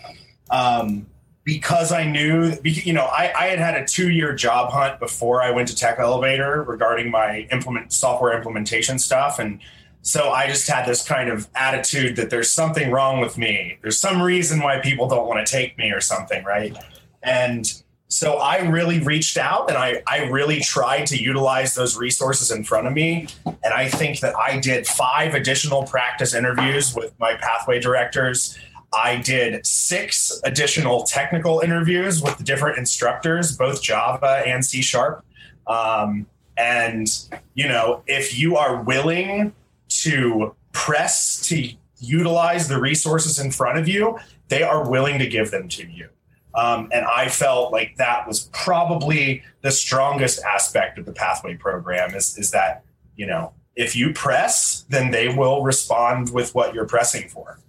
[0.51, 1.07] um
[1.45, 5.43] because I knew, you know, I, I, had had a two year job hunt before
[5.43, 9.39] I went to Tech Elevator regarding my implement software implementation stuff.
[9.39, 9.59] And
[10.03, 13.79] so I just had this kind of attitude that there's something wrong with me.
[13.83, 16.77] There's some reason why people don't want to take me or something, right?
[17.23, 17.71] And
[18.09, 22.65] so I really reached out and I, I really tried to utilize those resources in
[22.65, 23.29] front of me.
[23.47, 28.59] And I think that I did five additional practice interviews with my pathway directors.
[28.93, 35.25] I did six additional technical interviews with different instructors, both Java and C sharp.
[35.67, 36.27] Um,
[36.57, 37.07] and,
[37.55, 39.53] you know, if you are willing
[39.89, 44.19] to press to utilize the resources in front of you,
[44.49, 46.09] they are willing to give them to you.
[46.55, 52.15] Um, and I felt like that was probably the strongest aspect of the pathway program
[52.15, 52.85] is, is that,
[53.17, 57.61] you know, if you press, then they will respond with what you're pressing for.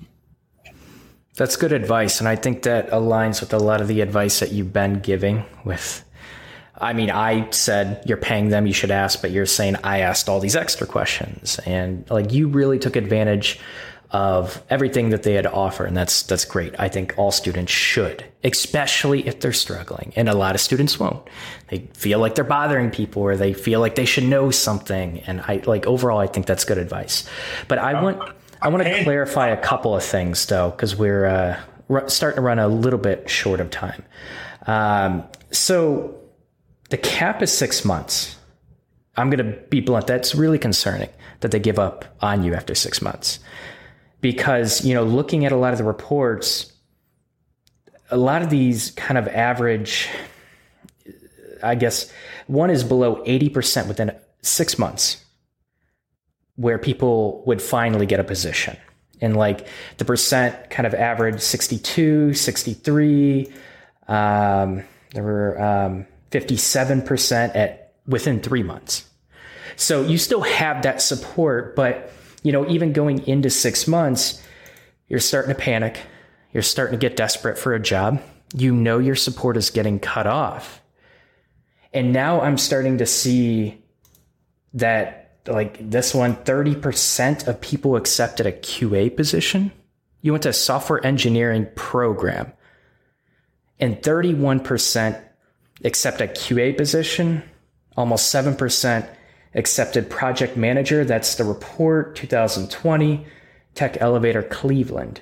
[1.36, 2.20] That's good advice.
[2.20, 5.46] And I think that aligns with a lot of the advice that you've been giving
[5.64, 6.04] with
[6.82, 10.28] I mean, I said you're paying them, you should ask, but you're saying I asked
[10.28, 11.60] all these extra questions.
[11.60, 13.60] And like you really took advantage
[14.10, 15.86] of everything that they had to offer.
[15.86, 16.74] And that's that's great.
[16.80, 20.12] I think all students should, especially if they're struggling.
[20.16, 21.26] And a lot of students won't.
[21.68, 25.20] They feel like they're bothering people or they feel like they should know something.
[25.28, 27.30] And I like overall I think that's good advice.
[27.68, 32.08] But I want I want to clarify a couple of things though, because we're uh,
[32.08, 34.04] starting to run a little bit short of time.
[34.68, 36.20] Um, so
[36.90, 38.38] the cap is six months.
[39.18, 40.08] I'm going to be blunt.
[40.08, 41.10] That's really concerning
[41.40, 43.40] that they give up on you after six months.
[44.22, 46.72] Because, you know, looking at a lot of the reports,
[48.12, 50.08] a lot of these kind of average,
[51.64, 52.12] I guess,
[52.46, 55.26] one is below 80% within six months
[56.56, 58.78] where people would finally get a position.
[59.22, 63.54] And like the percent kind of average 62, 63.
[64.08, 64.84] Um,
[65.14, 69.06] there were, um, 57% at within three months.
[69.76, 72.12] So you still have that support, but
[72.44, 74.42] you know, even going into six months,
[75.08, 76.00] you're starting to panic.
[76.54, 78.22] You're starting to get desperate for a job.
[78.56, 80.82] You know your support is getting cut off.
[81.94, 83.82] And now I'm starting to see
[84.74, 89.72] that like this one, 30% of people accepted a QA position.
[90.22, 92.54] You went to a software engineering program
[93.80, 95.22] and 31%
[95.84, 97.44] accept a QA position.
[97.98, 99.08] Almost 7%
[99.56, 101.04] accepted project manager.
[101.04, 103.26] That's the report 2020
[103.74, 105.22] Tech Elevator Cleveland.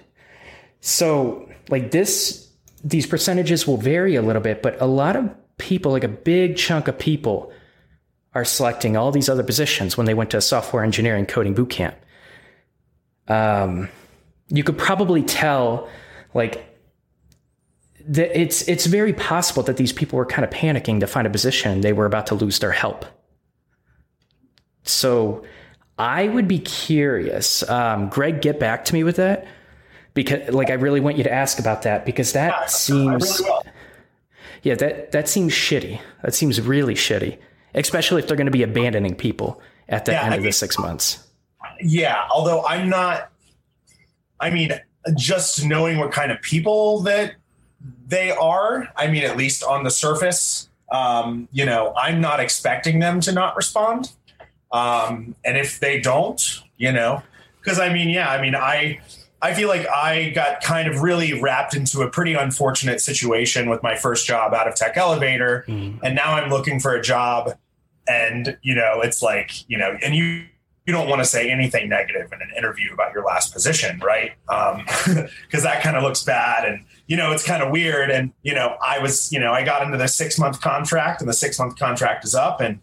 [0.82, 2.49] So, like this,
[2.84, 6.57] these percentages will vary a little bit, but a lot of people, like a big
[6.57, 7.51] chunk of people,
[8.34, 11.95] are selecting all these other positions when they went to a software engineering coding bootcamp.
[13.27, 13.89] Um,
[14.47, 15.89] you could probably tell,
[16.34, 16.65] like,
[18.07, 21.30] that it's it's very possible that these people were kind of panicking to find a
[21.30, 23.05] position they were about to lose their help.
[24.84, 25.43] So
[25.99, 27.67] I would be curious.
[27.69, 29.45] Um, Greg, get back to me with that
[30.13, 33.59] because, like, I really want you to ask about that because that yeah, seems, really
[34.63, 35.99] yeah, that that seems shitty.
[36.23, 37.38] That seems really shitty,
[37.74, 40.51] especially if they're going to be abandoning people at the yeah, end I of the
[40.51, 41.24] six months.
[41.82, 43.32] Yeah, although I'm not.
[44.39, 44.72] I mean,
[45.15, 47.36] just knowing what kind of people that
[48.07, 48.88] they are.
[48.95, 53.32] I mean, at least on the surface, um, you know, I'm not expecting them to
[53.32, 54.11] not respond.
[54.72, 56.41] Um, and if they don't,
[56.78, 57.24] you know,
[57.59, 58.99] because I mean, yeah, I mean, I
[59.41, 63.81] I feel like I got kind of really wrapped into a pretty unfortunate situation with
[63.81, 65.99] my first job out of Tech Elevator, mm.
[66.03, 67.55] and now I'm looking for a job,
[68.07, 70.45] and you know, it's like you know, and you
[70.85, 74.31] you don't want to say anything negative in an interview about your last position, right?
[74.47, 75.33] Because um,
[75.63, 78.09] that kind of looks bad, and you know, it's kind of weird.
[78.09, 81.29] And you know, I was, you know, I got into the six month contract, and
[81.29, 82.79] the six month contract is up, and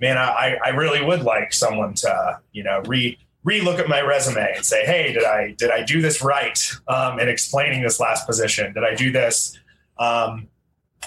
[0.00, 4.52] man, I I really would like someone to you know re relook at my resume
[4.54, 8.26] and say, hey, did I did I do this right um, in explaining this last
[8.26, 8.72] position?
[8.72, 9.58] Did I do this?
[9.98, 10.48] Um,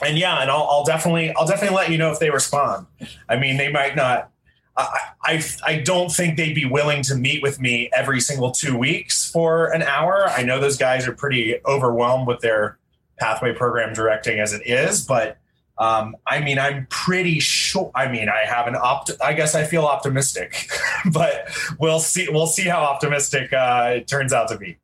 [0.01, 2.88] and yeah, and I'll, I'll definitely I'll definitely let you know if they respond.
[3.29, 4.31] I mean, they might not.
[4.77, 8.77] I, I I don't think they'd be willing to meet with me every single two
[8.77, 10.27] weeks for an hour.
[10.27, 12.77] I know those guys are pretty overwhelmed with their
[13.17, 15.38] pathway program directing as it is, but
[15.78, 17.91] um, I mean, I'm pretty sure.
[17.95, 19.11] I mean, I have an opt.
[19.23, 20.69] I guess I feel optimistic,
[21.11, 21.49] but
[21.80, 22.28] we'll see.
[22.30, 24.78] We'll see how optimistic uh, it turns out to be.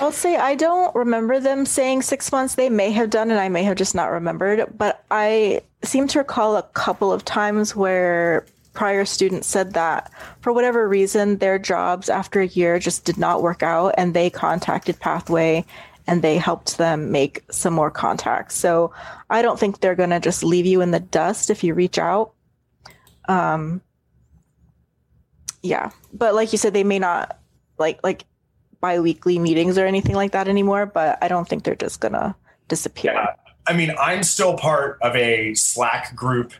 [0.00, 2.54] I'll say I don't remember them saying six months.
[2.54, 4.66] They may have done, and I may have just not remembered.
[4.76, 10.52] But I seem to recall a couple of times where prior students said that for
[10.52, 15.00] whatever reason, their jobs after a year just did not work out, and they contacted
[15.00, 15.64] Pathway
[16.06, 18.54] and they helped them make some more contacts.
[18.54, 18.92] So
[19.28, 21.98] I don't think they're going to just leave you in the dust if you reach
[21.98, 22.32] out.
[23.28, 23.82] Um,
[25.62, 27.38] yeah, but like you said, they may not
[27.78, 28.24] like like
[28.80, 30.86] biweekly meetings or anything like that anymore.
[30.86, 32.36] But I don't think they're just gonna
[32.68, 33.14] disappear.
[33.14, 33.34] Yeah.
[33.66, 36.52] I mean, I'm still part of a Slack group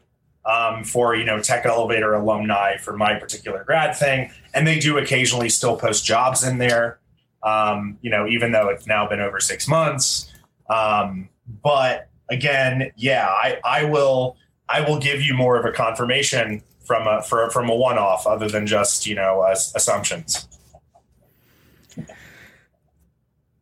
[0.44, 4.99] um, for you know Tech Elevator alumni for my particular grad thing, and they do
[4.99, 6.99] occasionally still post jobs in there
[7.43, 10.32] um, you know, even though it's now been over six months.
[10.68, 11.28] Um,
[11.62, 14.37] but again, yeah, I, I will
[14.68, 18.26] I will give you more of a confirmation from a for, from a one off,
[18.26, 20.49] other than just you know uh, assumptions.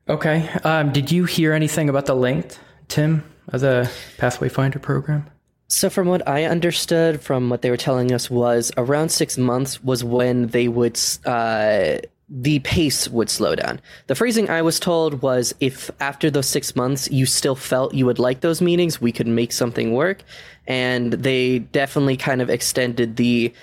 [0.08, 0.48] Okay.
[0.64, 2.58] Um, did you hear anything about the length,
[2.88, 5.26] Tim, of the Pathway Finder program?
[5.68, 9.82] So, from what I understood, from what they were telling us, was around six months
[9.82, 11.98] was when they would uh,
[12.36, 13.80] the pace would slow down.
[14.08, 18.06] The phrasing I was told was if after those six months you still felt you
[18.06, 20.24] would like those meetings, we could make something work.
[20.66, 23.54] And they definitely kind of extended the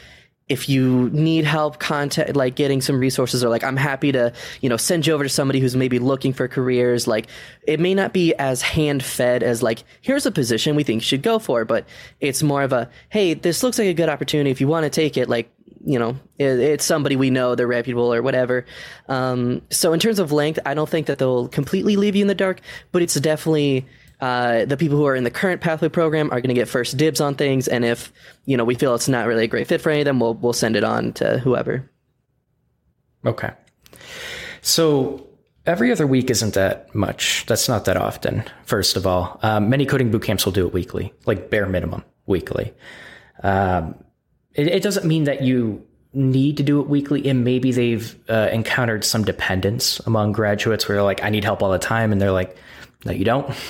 [0.48, 4.68] if you need help contact like getting some resources or like i'm happy to you
[4.68, 7.28] know send you over to somebody who's maybe looking for careers like
[7.64, 11.06] it may not be as hand fed as like here's a position we think you
[11.06, 11.86] should go for but
[12.20, 14.90] it's more of a hey this looks like a good opportunity if you want to
[14.90, 15.50] take it like
[15.86, 18.66] you know it, it's somebody we know they're reputable or whatever.
[19.08, 22.28] Um, so in terms of length i don't think that they'll completely leave you in
[22.28, 22.62] the dark
[22.92, 23.86] but it's definitely
[24.22, 26.96] uh, the people who are in the current pathway program are going to get first
[26.96, 28.14] dibs on things and if
[28.46, 30.36] you know we feel it's not really a great fit for any of them we'll,
[30.36, 31.90] we'll send it on to whoever.
[33.26, 33.52] Okay.
[34.62, 35.28] So
[35.66, 37.46] every other week isn't that much.
[37.48, 39.40] That's not that often first of all.
[39.42, 42.74] Um, many coding boot camps will do it weekly like bare minimum weekly.
[43.42, 43.96] Um,
[44.54, 47.28] it, it doesn't mean that you need to do it weekly.
[47.30, 51.64] And maybe they've uh, encountered some dependence among graduates where they're like i need help
[51.64, 52.12] all the time.
[52.12, 52.58] And they're like
[53.06, 53.54] no you don't.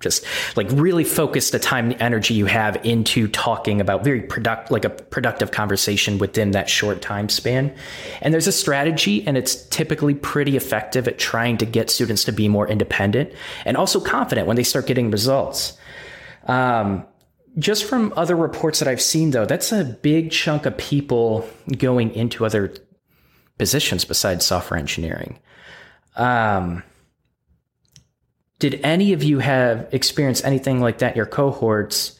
[0.00, 4.70] Just like really focus the time and energy you have into talking about very product
[4.70, 7.74] like a productive conversation within that short time span.
[8.20, 12.32] And there's a strategy and it's typically pretty effective at trying to get students to
[12.32, 13.32] be more independent
[13.64, 15.78] and also confident when they start getting results.
[16.48, 17.06] Um,
[17.58, 22.12] just from other reports that I've seen, though, that's a big chunk of people going
[22.14, 22.74] into other
[23.58, 25.38] positions besides software engineering.
[26.16, 26.82] Um,
[28.58, 32.18] did any of you have experienced anything like that in your cohorts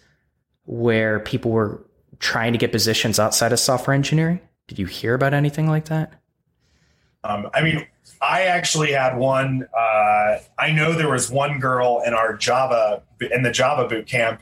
[0.65, 1.85] where people were
[2.19, 4.41] trying to get positions outside of software engineering?
[4.69, 6.13] Did you hear about anything like that?
[7.25, 7.87] Um, I mean,
[8.21, 9.67] I actually had one.
[9.77, 14.41] Uh, I know there was one girl in our Java in the Java boot camp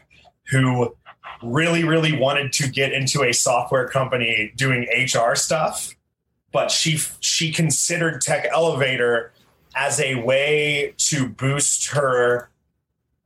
[0.51, 0.95] who
[1.43, 5.95] really, really wanted to get into a software company doing HR stuff,
[6.53, 9.33] but she she considered Tech Elevator
[9.75, 12.51] as a way to boost her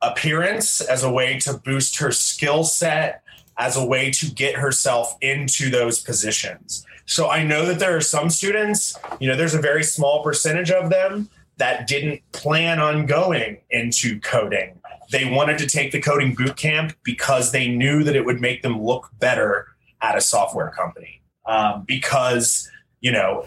[0.00, 3.22] appearance, as a way to boost her skill set,
[3.58, 6.86] as a way to get herself into those positions.
[7.06, 10.70] So I know that there are some students, you know, there's a very small percentage
[10.70, 11.28] of them
[11.58, 14.80] that didn't plan on going into coding
[15.10, 18.62] they wanted to take the coding boot camp because they knew that it would make
[18.62, 19.68] them look better
[20.02, 21.22] at a software company.
[21.46, 22.68] Um, because,
[23.00, 23.46] you know,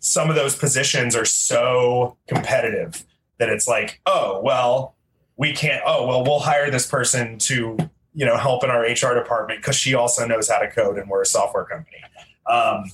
[0.00, 3.04] some of those positions are so competitive
[3.38, 4.96] that it's like, oh, well,
[5.36, 7.78] we can't, oh, well, we'll hire this person to,
[8.14, 11.08] you know, help in our HR department because she also knows how to code and
[11.08, 11.98] we're a software company.
[12.46, 12.84] Um,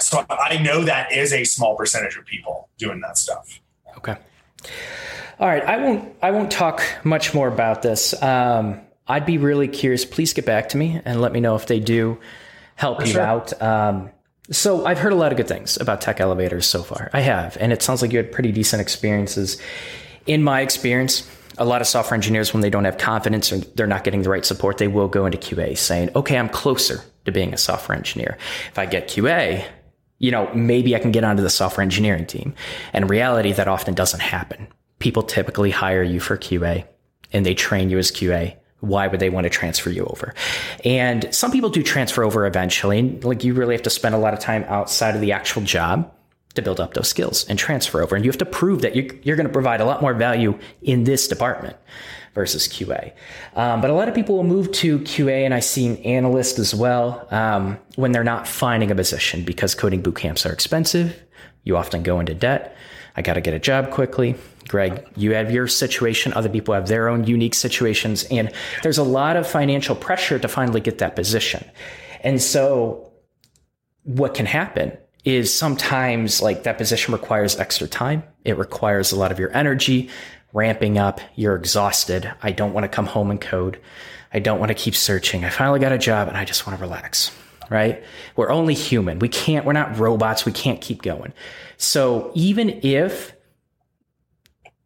[0.00, 3.60] so I know that is a small percentage of people doing that stuff.
[3.98, 4.16] Okay.
[5.38, 5.62] All right.
[5.64, 6.14] I won't.
[6.22, 8.20] I won't talk much more about this.
[8.22, 10.04] Um, I'd be really curious.
[10.04, 12.18] Please get back to me and let me know if they do
[12.76, 13.22] help For you sure.
[13.22, 13.60] out.
[13.62, 14.10] Um,
[14.50, 17.10] so I've heard a lot of good things about tech elevators so far.
[17.12, 19.58] I have, and it sounds like you had pretty decent experiences.
[20.26, 21.28] In my experience,
[21.58, 24.30] a lot of software engineers, when they don't have confidence or they're not getting the
[24.30, 27.96] right support, they will go into QA saying, okay, I'm closer to being a software
[27.96, 28.38] engineer.
[28.70, 29.64] If I get QA,
[30.20, 32.54] you know, maybe I can get onto the software engineering team.
[32.92, 34.68] And in reality, that often doesn't happen.
[35.00, 36.86] People typically hire you for QA
[37.32, 40.34] and they train you as QA why would they want to transfer you over?
[40.84, 43.18] And some people do transfer over eventually.
[43.20, 46.10] Like you really have to spend a lot of time outside of the actual job
[46.54, 48.16] to build up those skills and transfer over.
[48.16, 50.58] And you have to prove that you're, you're going to provide a lot more value
[50.82, 51.76] in this department
[52.34, 53.12] versus QA.
[53.54, 56.74] Um, but a lot of people will move to QA, and I've seen analysts as
[56.74, 61.20] well um, when they're not finding a position because coding boot camps are expensive.
[61.64, 62.76] You often go into debt.
[63.16, 64.36] I got to get a job quickly.
[64.68, 68.52] Greg, you have your situation, other people have their own unique situations, and
[68.84, 71.68] there's a lot of financial pressure to finally get that position.
[72.22, 73.10] And so,
[74.04, 78.22] what can happen is sometimes like that position requires extra time.
[78.44, 80.08] It requires a lot of your energy
[80.52, 81.20] ramping up.
[81.36, 82.32] You're exhausted.
[82.42, 83.80] I don't want to come home and code.
[84.32, 85.44] I don't want to keep searching.
[85.44, 87.32] I finally got a job and I just want to relax,
[87.68, 88.02] right?
[88.36, 89.18] We're only human.
[89.18, 90.44] We can't, we're not robots.
[90.44, 91.32] We can't keep going.
[91.76, 93.34] So even if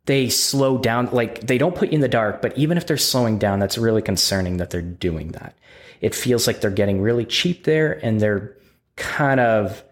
[0.07, 2.97] they slow down, like they don't put you in the dark, but even if they're
[2.97, 5.57] slowing down, that's really concerning that they're doing that.
[6.01, 8.57] It feels like they're getting really cheap there and they're
[8.97, 9.83] kind of,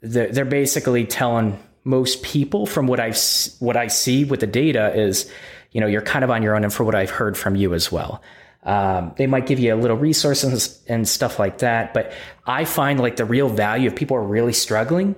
[0.00, 1.58] they're, basically telling
[1.88, 3.18] most people from what I've,
[3.58, 5.30] what I see with the data is,
[5.72, 6.64] you know, you're kind of on your own.
[6.64, 8.22] And for what I've heard from you as well.
[8.64, 11.94] Um, they might give you a little resources and stuff like that.
[11.94, 12.12] But
[12.46, 15.14] I find like the real value if people are really struggling,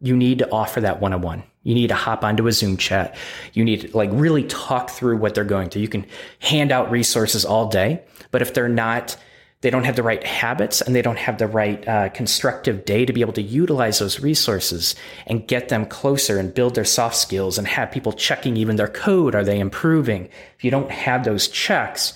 [0.00, 2.76] you need to offer that one on one you need to hop onto a Zoom
[2.76, 3.16] chat.
[3.52, 5.82] You need to like really talk through what they're going through.
[5.82, 6.06] You can
[6.38, 9.16] hand out resources all day, but if they're not,
[9.62, 13.04] they don't have the right habits and they don't have the right uh, constructive day
[13.04, 14.94] to be able to utilize those resources
[15.26, 18.88] and get them closer and build their soft skills and have people checking even their
[18.88, 19.34] code.
[19.34, 20.30] Are they improving?
[20.56, 22.14] If you don't have those checks,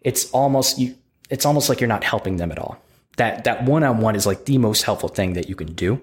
[0.00, 0.94] it's almost you,
[1.28, 2.82] it's almost like you're not helping them at all.
[3.18, 6.00] That that one on one is like the most helpful thing that you can do.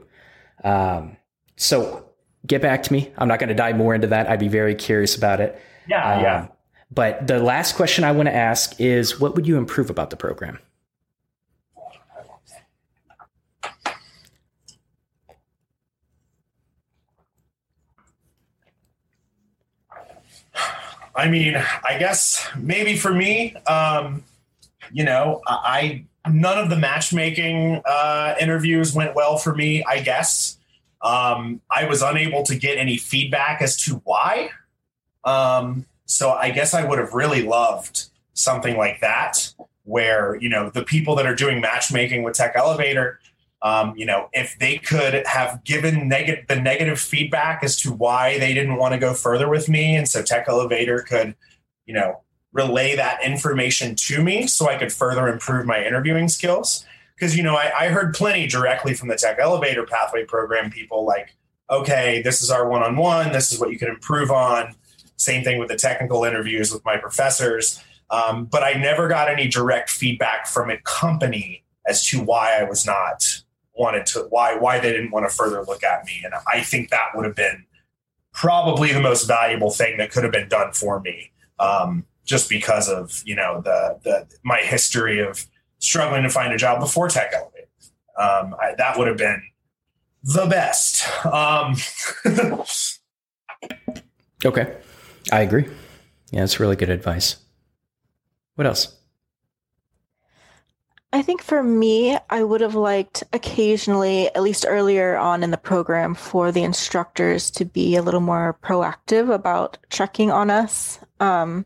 [0.63, 1.17] Um,
[1.55, 2.07] so
[2.45, 3.11] get back to me.
[3.17, 4.29] I'm not going to dive more into that.
[4.29, 5.59] I'd be very curious about it.
[5.87, 6.47] Yeah, um, yeah.
[6.91, 10.15] But the last question I want to ask is what would you improve about the
[10.15, 10.59] program?
[21.17, 24.23] I mean, I guess maybe for me, um,
[24.91, 29.83] you know, I none of the matchmaking uh, interviews went well for me.
[29.83, 30.59] I guess
[31.01, 34.51] um, I was unable to get any feedback as to why.
[35.23, 39.53] Um, so I guess I would have really loved something like that,
[39.85, 43.19] where you know the people that are doing matchmaking with Tech Elevator,
[43.61, 48.37] um, you know, if they could have given negative the negative feedback as to why
[48.37, 51.35] they didn't want to go further with me, and so Tech Elevator could,
[51.85, 56.85] you know, relay that information to me so I could further improve my interviewing skills.
[57.15, 61.03] Because you know I, I, heard plenty directly from the tech elevator pathway program people
[61.03, 61.35] like
[61.67, 64.75] okay this is our one-on-one this is what you can improve on.
[65.15, 67.81] Same thing with the technical interviews with my professors.
[68.11, 72.63] Um, but i never got any direct feedback from a company as to why i
[72.63, 73.43] was not
[73.77, 76.89] wanted to why why they didn't want to further look at me and i think
[76.89, 77.65] that would have been
[78.33, 82.89] probably the most valuable thing that could have been done for me um, just because
[82.89, 85.45] of you know the the my history of
[85.79, 87.69] struggling to find a job before Tech Elevate.
[88.19, 89.41] Um, I, that would have been
[90.23, 91.07] the best.
[91.25, 91.75] Um,
[94.45, 94.75] okay,
[95.31, 95.67] I agree.
[96.31, 97.37] Yeah, it's really good advice.
[98.55, 98.95] What else?
[101.13, 105.57] I think for me, I would have liked occasionally, at least earlier on in the
[105.57, 110.99] program, for the instructors to be a little more proactive about checking on us.
[111.19, 111.65] Um,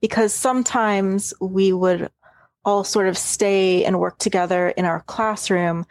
[0.00, 2.10] because sometimes we would
[2.64, 5.86] all sort of stay and work together in our classroom.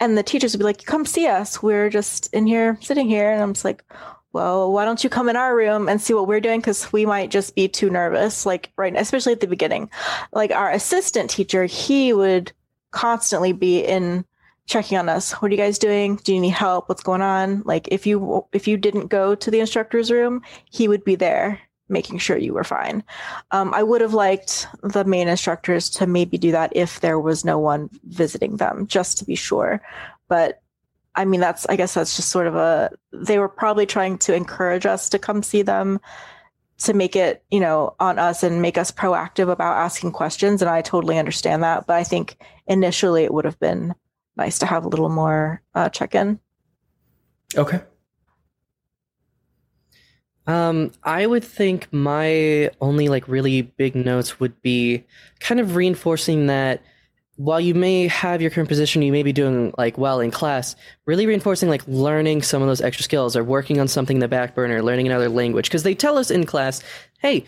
[0.00, 1.62] And the teachers would be like, come see us.
[1.62, 3.30] We're just in here, sitting here.
[3.30, 3.84] And I'm just like,
[4.32, 6.60] well, why don't you come in our room and see what we're doing?
[6.60, 9.90] Because we might just be too nervous, like, right, especially at the beginning.
[10.32, 12.52] Like, our assistant teacher, he would
[12.90, 14.24] constantly be in
[14.66, 15.32] checking on us.
[15.32, 16.16] What are you guys doing?
[16.16, 16.88] Do you need help?
[16.88, 17.62] What's going on?
[17.64, 21.60] Like, if you if you didn't go to the instructor's room, he would be there
[21.88, 23.04] making sure you were fine.
[23.50, 27.44] Um, I would have liked the main instructors to maybe do that if there was
[27.44, 29.82] no one visiting them, just to be sure.
[30.28, 30.61] But
[31.14, 34.34] I mean, that's, I guess that's just sort of a, they were probably trying to
[34.34, 36.00] encourage us to come see them
[36.78, 40.62] to make it, you know, on us and make us proactive about asking questions.
[40.62, 41.86] And I totally understand that.
[41.86, 42.36] But I think
[42.66, 43.94] initially it would have been
[44.36, 46.40] nice to have a little more uh, check in.
[47.56, 47.80] Okay.
[50.46, 55.04] Um, I would think my only like really big notes would be
[55.38, 56.82] kind of reinforcing that
[57.36, 60.76] while you may have your current position, you may be doing like well in class,
[61.06, 64.28] really reinforcing like learning some of those extra skills or working on something in the
[64.28, 65.68] back burner, learning another language.
[65.68, 66.82] Because they tell us in class,
[67.20, 67.44] hey,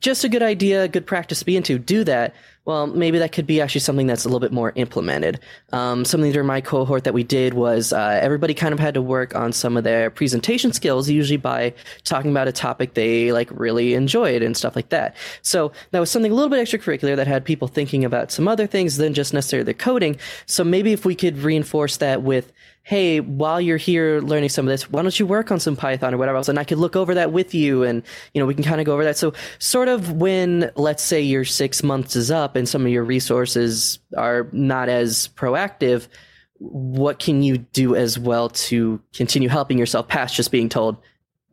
[0.00, 1.78] just a good idea, good practice to be into.
[1.78, 2.34] Do that.
[2.64, 5.40] Well, maybe that could be actually something that's a little bit more implemented.
[5.72, 9.02] Um, something during my cohort that we did was uh, everybody kind of had to
[9.02, 11.72] work on some of their presentation skills, usually by
[12.04, 15.16] talking about a topic they like really enjoyed and stuff like that.
[15.40, 18.66] So that was something a little bit extracurricular that had people thinking about some other
[18.66, 20.18] things than just necessarily the coding.
[20.44, 22.52] So maybe if we could reinforce that with
[22.88, 26.14] hey, while you're here learning some of this, why don't you work on some Python
[26.14, 26.48] or whatever else?
[26.48, 28.02] And I could look over that with you and,
[28.32, 29.18] you know, we can kind of go over that.
[29.18, 33.04] So sort of when, let's say your six months is up and some of your
[33.04, 36.08] resources are not as proactive,
[36.60, 40.96] what can you do as well to continue helping yourself past just being told,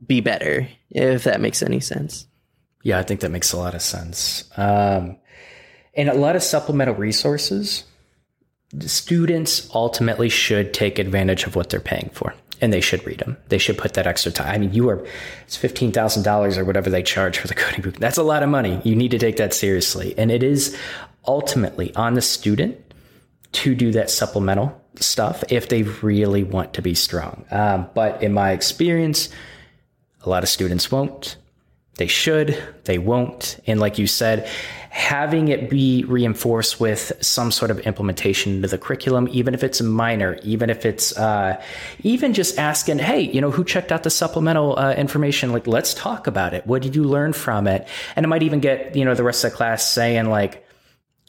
[0.07, 2.27] be better, if that makes any sense?
[2.81, 4.49] Yeah, I think that makes a lot of sense.
[4.55, 5.17] Um,
[5.95, 7.83] and a lot of supplemental resources
[8.79, 13.37] students ultimately should take advantage of what they're paying for and they should read them.
[13.49, 14.53] They should put that extra time.
[14.53, 15.05] I mean, you are,
[15.45, 17.97] it's $15,000 or whatever they charge for the coding book.
[17.97, 18.81] That's a lot of money.
[18.83, 20.15] You need to take that seriously.
[20.17, 20.77] And it is
[21.27, 22.77] ultimately on the student
[23.53, 27.45] to do that supplemental stuff if they really want to be strong.
[27.51, 29.29] Um, but in my experience,
[30.23, 31.37] a lot of students won't.
[31.97, 33.59] They should, they won't.
[33.67, 34.49] And like you said,
[34.95, 39.81] having it be reinforced with some sort of implementation into the curriculum, even if it's
[39.81, 41.61] minor, even if it's uh,
[42.03, 45.51] even just asking, hey, you know, who checked out the supplemental uh, information?
[45.51, 46.65] Like, let's talk about it.
[46.65, 47.85] What did you learn from it?
[48.15, 50.65] And it might even get, you know, the rest of the class saying, like,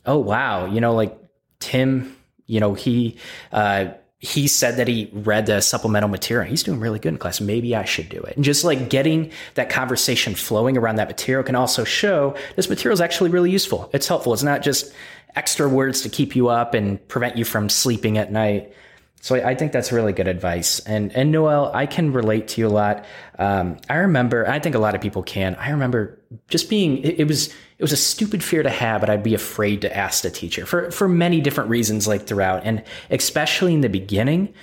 [0.06, 1.18] oh, wow, you know, like
[1.58, 2.16] Tim,
[2.46, 3.18] you know, he,
[3.50, 3.88] uh,
[4.26, 6.50] he said that he read the supplemental material.
[6.50, 7.40] He's doing really good in class.
[7.40, 8.34] Maybe I should do it.
[8.34, 12.92] And just like getting that conversation flowing around that material can also show this material
[12.92, 13.88] is actually really useful.
[13.92, 14.32] It's helpful.
[14.32, 14.92] It's not just
[15.36, 18.72] extra words to keep you up and prevent you from sleeping at night.
[19.20, 20.80] So I, I think that's really good advice.
[20.80, 23.04] And and Noel, I can relate to you a lot.
[23.38, 25.54] Um, I remember, I think a lot of people can.
[25.56, 26.18] I remember
[26.48, 29.34] just being it, it was it was a stupid fear to have, but I'd be
[29.34, 32.64] afraid to ask the teacher for, for many different reasons, like throughout.
[32.64, 34.54] And especially in the beginning,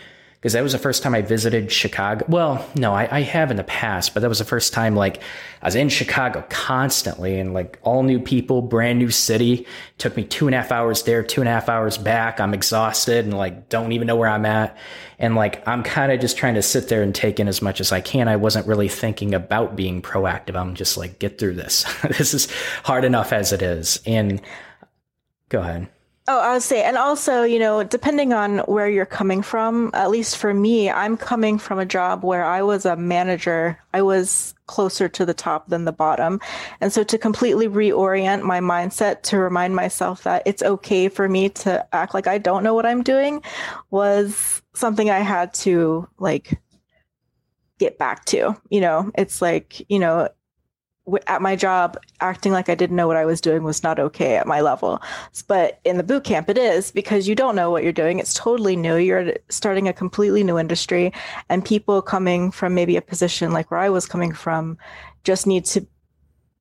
[0.43, 2.25] because that was the first time I visited Chicago.
[2.27, 5.21] Well, no, I, I, have in the past, but that was the first time like
[5.61, 9.53] I was in Chicago constantly and like all new people, brand new city.
[9.53, 9.67] It
[9.99, 12.41] took me two and a half hours there, two and a half hours back.
[12.41, 14.75] I'm exhausted and like don't even know where I'm at.
[15.17, 17.79] And like I'm kind of just trying to sit there and take in as much
[17.79, 18.27] as I can.
[18.27, 20.57] I wasn't really thinking about being proactive.
[20.57, 21.85] I'm just like, get through this.
[22.17, 22.51] this is
[22.83, 24.01] hard enough as it is.
[24.05, 24.41] And
[25.47, 25.87] go ahead.
[26.25, 30.09] Oh, I would say, and also, you know, depending on where you're coming from, at
[30.09, 33.77] least for me, I'm coming from a job where I was a manager.
[33.93, 36.39] I was closer to the top than the bottom.
[36.79, 41.49] And so to completely reorient my mindset to remind myself that it's okay for me
[41.49, 43.43] to act like I don't know what I'm doing
[43.91, 46.57] was something I had to like
[47.79, 48.55] get back to.
[48.69, 50.29] You know, it's like, you know,
[51.27, 54.37] at my job acting like i didn't know what i was doing was not okay
[54.37, 55.01] at my level.
[55.47, 58.19] But in the boot camp it is because you don't know what you're doing.
[58.19, 58.95] It's totally new.
[58.95, 61.11] You're starting a completely new industry
[61.49, 64.77] and people coming from maybe a position like where i was coming from
[65.23, 65.85] just need to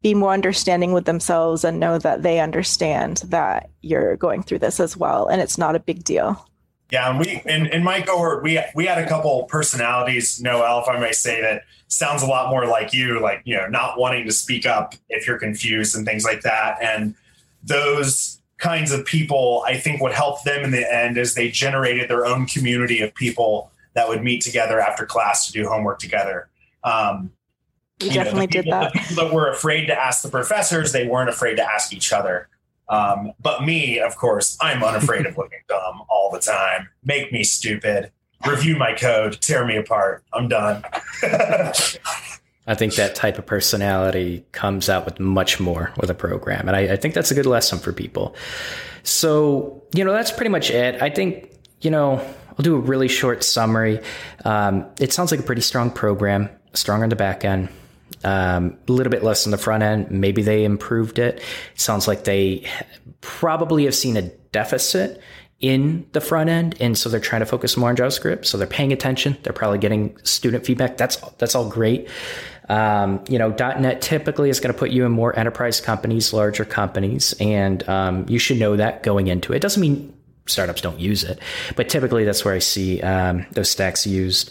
[0.03, 4.81] be more understanding with themselves and know that they understand that you're going through this
[4.81, 6.45] as well and it's not a big deal.
[6.91, 10.89] Yeah, and we in, in my cohort we we had a couple personalities, Noel, if
[10.89, 11.63] I may say that
[11.93, 15.27] sounds a lot more like you, like you know, not wanting to speak up if
[15.27, 16.83] you're confused and things like that.
[16.83, 17.15] And
[17.63, 22.09] those kinds of people, I think what helped them in the end is they generated
[22.09, 26.49] their own community of people that would meet together after class to do homework together.
[26.83, 27.33] Um,
[28.01, 28.93] we definitely know, people, did that.
[28.93, 32.13] The people that were afraid to ask the professors, they weren't afraid to ask each
[32.13, 32.49] other.
[32.89, 36.89] Um, but me, of course, I'm unafraid of looking dumb all the time.
[37.05, 38.11] Make me stupid.
[38.49, 39.41] Review my code.
[39.41, 40.25] Tear me apart.
[40.33, 40.85] I'm done.
[42.67, 46.69] I think that type of personality comes out with much more with a program.
[46.69, 48.37] And I, I, think that's a good lesson for people.
[49.03, 51.03] So, you know, that's pretty much it.
[51.03, 51.51] I think,
[51.81, 52.21] you know,
[52.51, 54.01] I'll do a really short summary.
[54.45, 57.69] Um, it sounds like a pretty strong program, strong on the back end,
[58.23, 60.11] Um, a little bit less on the front end.
[60.13, 61.39] Maybe they improved it.
[61.39, 61.43] it.
[61.75, 62.65] Sounds like they
[63.21, 65.21] probably have seen a deficit
[65.63, 68.45] in the front end, and so they're trying to focus more on JavaScript.
[68.45, 69.39] So they're paying attention.
[69.45, 70.99] They're probably getting student feedback.
[70.99, 72.09] That's that's all great.
[72.69, 76.65] Um, you know, .NET typically is going to put you in more enterprise companies, larger
[76.65, 79.61] companies, and um, you should know that going into it.
[79.61, 80.13] Doesn't mean
[80.47, 81.39] startups don't use it,
[81.77, 84.51] but typically that's where I see um, those stacks used.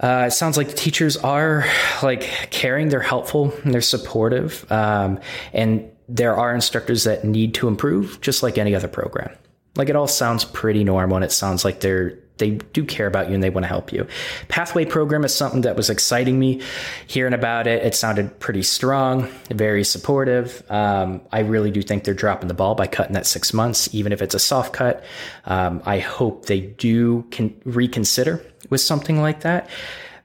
[0.00, 1.64] Uh, it sounds like the teachers are
[2.02, 5.20] like caring, they're helpful, and they're supportive, um,
[5.52, 9.34] and there are instructors that need to improve, just like any other program.
[9.76, 13.28] Like it all sounds pretty normal, and it sounds like they're they do care about
[13.28, 14.06] you and they want to help you.
[14.48, 16.62] Pathway program is something that was exciting me.
[17.06, 20.64] Hearing about it, it sounded pretty strong, very supportive.
[20.68, 24.12] Um, I really do think they're dropping the ball by cutting that six months, even
[24.12, 25.04] if it's a soft cut.
[25.44, 29.68] Um, I hope they do can reconsider with something like that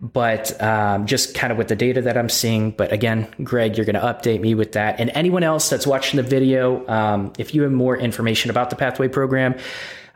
[0.01, 2.71] but um, just kind of with the data that I'm seeing.
[2.71, 4.99] But again, Greg, you're going to update me with that.
[4.99, 8.75] And anyone else that's watching the video, um, if you have more information about the
[8.75, 9.55] Pathway program,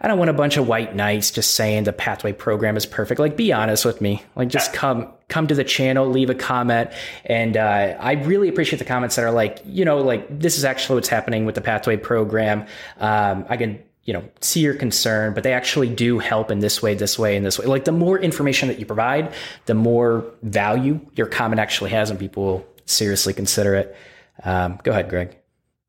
[0.03, 3.21] I don't want a bunch of white knights just saying the pathway program is perfect.
[3.21, 4.21] Like, be honest with me.
[4.35, 6.91] Like, just come come to the channel, leave a comment,
[7.23, 10.65] and uh, I really appreciate the comments that are like, you know, like this is
[10.65, 12.67] actually what's happening with the pathway program.
[12.99, 16.81] Um, I can you know see your concern but they actually do help in this
[16.81, 17.65] way this way and this way.
[17.65, 19.33] Like the more information that you provide
[19.65, 23.95] the more value your comment actually has and people will seriously consider it.
[24.43, 25.37] Um, go ahead greg.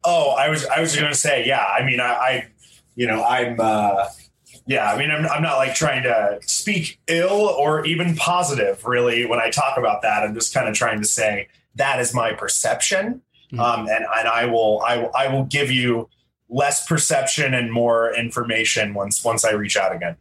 [0.05, 2.47] Oh i was i was going to say yeah i mean I, I
[2.95, 4.07] you know i'm uh
[4.67, 9.27] yeah i mean I'm, I'm not like trying to speak ill or even positive really
[9.27, 10.23] when i talk about that.
[10.23, 13.23] I'm just kind of trying to say that is my perception.
[13.53, 13.61] Mm-hmm.
[13.61, 16.09] um, and and i will i will i will give you
[16.49, 20.17] less perception and more information once once I reach out again.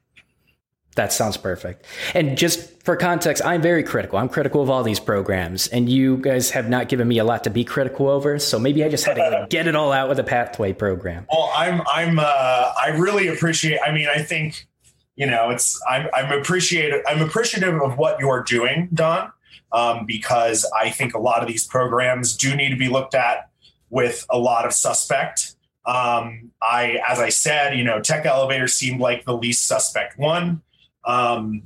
[0.96, 1.86] That sounds perfect.
[2.14, 4.20] And just for context, I'm very critical.
[4.20, 7.44] I'm critical of all these programs, and you guys have not given me a lot
[7.46, 8.38] to be critical over.
[8.38, 11.26] So maybe I just had to like, get it all out with the Pathway program.
[11.32, 13.80] Well, I'm I'm uh, I really appreciate.
[13.84, 14.68] I mean, I think
[15.16, 19.32] you know it's I'm I'm appreciative I'm appreciative of what you're doing, Don,
[19.72, 23.50] um, because I think a lot of these programs do need to be looked at
[23.90, 25.53] with a lot of suspect
[25.86, 30.62] um, I, as I said, you know, Tech Elevator seemed like the least suspect one.
[31.06, 31.64] Um,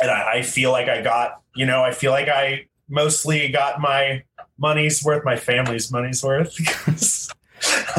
[0.00, 3.80] and I, I feel like I got, you know, I feel like I mostly got
[3.80, 4.24] my
[4.58, 6.56] money's worth, my family's money's worth.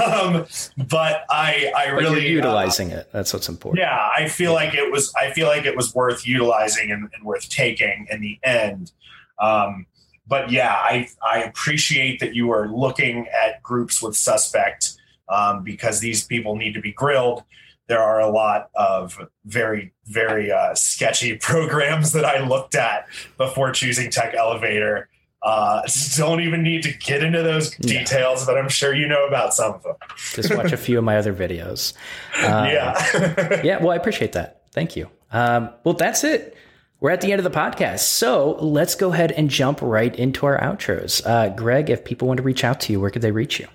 [0.04, 0.46] um,
[0.90, 3.10] but I, I but really utilizing uh, it.
[3.12, 3.80] That's what's important.
[3.80, 5.14] Yeah, I feel like it was.
[5.16, 8.92] I feel like it was worth utilizing and, and worth taking in the end.
[9.40, 9.88] Um,
[10.28, 14.97] but yeah, I I appreciate that you are looking at groups with suspect
[15.30, 17.44] um, because these people need to be grilled.
[17.88, 23.72] There are a lot of very, very uh, sketchy programs that I looked at before
[23.72, 25.10] choosing Tech Elevator.
[25.42, 25.82] Uh,
[26.18, 29.76] don't even need to get into those details, but I'm sure you know about some
[29.76, 29.96] of them.
[30.34, 31.94] Just watch a few of my other videos.
[32.44, 33.62] Um, yeah.
[33.64, 33.78] yeah.
[33.78, 34.64] Well, I appreciate that.
[34.74, 35.10] Thank you.
[35.32, 36.58] Um, well, that's it.
[37.00, 38.00] We're at the end of the podcast.
[38.00, 41.26] So let's go ahead and jump right into our outros.
[41.26, 43.68] Uh, Greg, if people want to reach out to you, where could they reach you?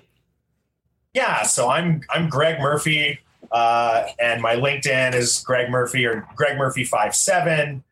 [1.13, 3.19] Yeah, so I'm I'm Greg Murphy,
[3.51, 7.83] uh, and my LinkedIn is Greg Murphy or Greg Murphy five seven.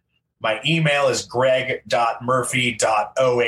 [0.42, 3.42] My email is greg.murphy.oh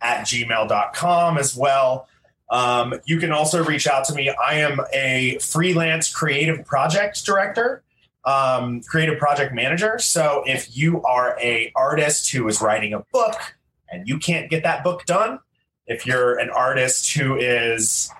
[0.00, 2.08] at gmail.com as well.
[2.50, 4.30] Um, you can also reach out to me.
[4.30, 7.82] I am a freelance creative project director,
[8.24, 9.98] um, creative project manager.
[9.98, 13.36] So if you are a artist who is writing a book
[13.90, 15.40] and you can't get that book done,
[15.86, 18.10] if you're an artist who is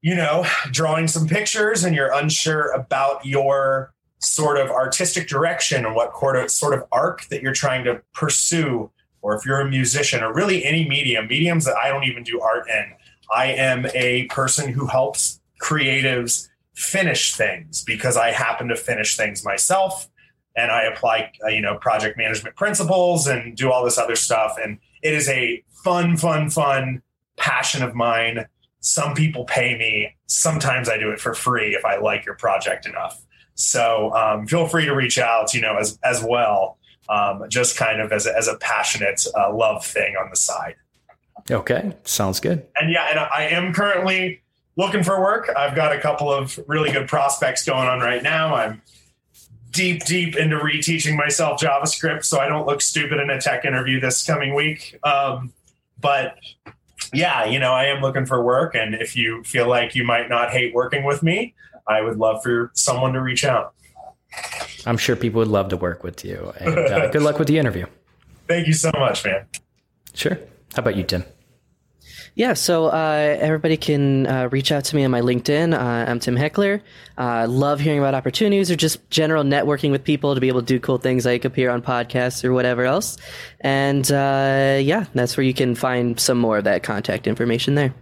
[0.00, 5.94] you know, drawing some pictures and you're unsure about your sort of artistic direction and
[5.94, 6.12] what
[6.50, 8.90] sort of arc that you're trying to pursue,
[9.22, 12.40] or if you're a musician or really any medium, mediums that I don't even do
[12.40, 12.92] art in,
[13.34, 19.44] I am a person who helps creatives finish things because I happen to finish things
[19.44, 20.08] myself
[20.56, 24.56] and I apply, uh, you know, project management principles and do all this other stuff.
[24.62, 27.02] And it is a fun, fun, fun
[27.36, 28.46] passion of mine
[28.80, 30.14] some people pay me.
[30.26, 33.20] Sometimes I do it for free if I like your project enough.
[33.54, 36.78] So um, feel free to reach out, you know, as as well,
[37.08, 40.76] um, just kind of as a, as a passionate uh, love thing on the side.
[41.50, 42.66] Okay, sounds good.
[42.80, 44.42] And yeah, and I am currently
[44.76, 45.50] looking for work.
[45.56, 48.54] I've got a couple of really good prospects going on right now.
[48.54, 48.80] I'm
[49.70, 54.00] deep, deep into reteaching myself JavaScript so I don't look stupid in a tech interview
[54.00, 54.98] this coming week.
[55.02, 55.52] Um,
[56.00, 56.38] but
[57.12, 58.74] yeah, you know, I am looking for work.
[58.74, 61.54] And if you feel like you might not hate working with me,
[61.86, 63.74] I would love for someone to reach out.
[64.86, 66.52] I'm sure people would love to work with you.
[66.60, 67.86] And uh, good luck with the interview.
[68.48, 69.46] Thank you so much, man.
[70.14, 70.38] Sure.
[70.74, 71.24] How about you, Tim?
[72.38, 75.74] Yeah, so uh, everybody can uh, reach out to me on my LinkedIn.
[75.74, 76.80] Uh, I'm Tim Heckler.
[77.18, 80.66] Uh, love hearing about opportunities or just general networking with people to be able to
[80.66, 83.16] do cool things like appear on podcasts or whatever else.
[83.60, 87.92] And uh, yeah, that's where you can find some more of that contact information there.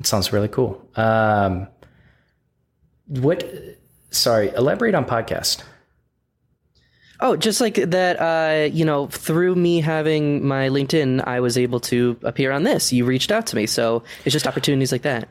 [0.00, 0.84] It sounds really cool.
[0.96, 1.68] Um,
[3.06, 3.48] what?
[4.10, 5.62] Sorry, elaborate on podcast.
[7.20, 11.80] Oh, just like that, uh, you know, through me having my LinkedIn, I was able
[11.80, 12.92] to appear on this.
[12.92, 13.66] You reached out to me.
[13.66, 15.28] So it's just opportunities like that.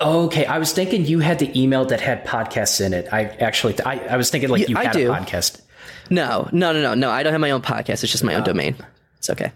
[0.00, 3.06] Okay, I was thinking you had the email that had podcasts in it.
[3.12, 5.12] I actually, I, I was thinking like Yeah, you I had do.
[5.12, 5.60] a podcast.
[6.08, 7.10] No, no, no, no, no.
[7.10, 8.02] I don't have my own podcast.
[8.02, 8.74] It's just my own domain.
[9.18, 9.52] It's okay.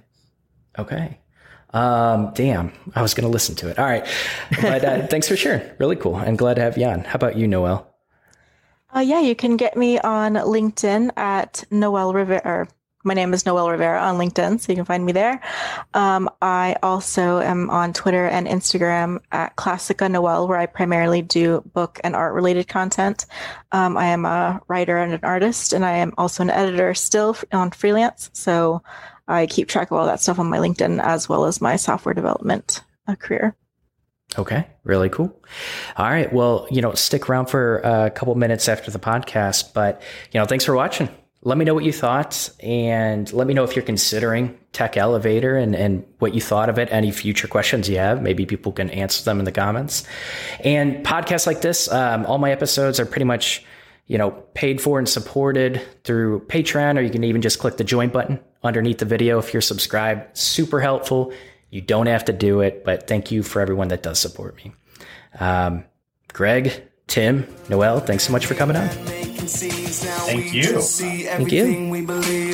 [0.78, 1.18] Okay.
[1.72, 3.78] Um, damn, I was going to listen to it.
[3.78, 4.06] All right.
[4.60, 5.62] But uh, thanks for sharing.
[5.78, 6.16] Really cool.
[6.16, 7.04] I'm glad to have you on.
[7.04, 7.87] How about you, Noel?
[8.94, 12.66] Uh, yeah, you can get me on LinkedIn at Noel Rivera.
[13.04, 15.40] My name is Noel Rivera on LinkedIn, so you can find me there.
[15.92, 21.62] Um, I also am on Twitter and Instagram at Classica Noel, where I primarily do
[21.74, 23.26] book and art related content.
[23.72, 27.36] Um, I am a writer and an artist, and I am also an editor still
[27.52, 28.30] on freelance.
[28.32, 28.82] So
[29.28, 32.14] I keep track of all that stuff on my LinkedIn as well as my software
[32.14, 33.54] development uh, career.
[34.36, 35.34] Okay, really cool.
[35.96, 40.02] All right, well, you know, stick around for a couple minutes after the podcast, but
[40.32, 41.08] you know, thanks for watching.
[41.42, 45.56] Let me know what you thought, and let me know if you're considering Tech Elevator
[45.56, 46.88] and and what you thought of it.
[46.90, 50.04] Any future questions you have, maybe people can answer them in the comments.
[50.60, 53.64] And podcasts like this, um, all my episodes are pretty much
[54.08, 57.84] you know, paid for and supported through Patreon, or you can even just click the
[57.84, 60.36] join button underneath the video if you're subscribed.
[60.36, 61.32] Super helpful.
[61.70, 64.72] You don't have to do it, but thank you for everyone that does support me.
[65.38, 65.84] Um,
[66.32, 66.72] Greg,
[67.06, 68.88] Tim, Noel, thanks so much for coming on.
[68.88, 70.80] Thank you.
[70.80, 71.66] Thank you.
[71.66, 72.47] you.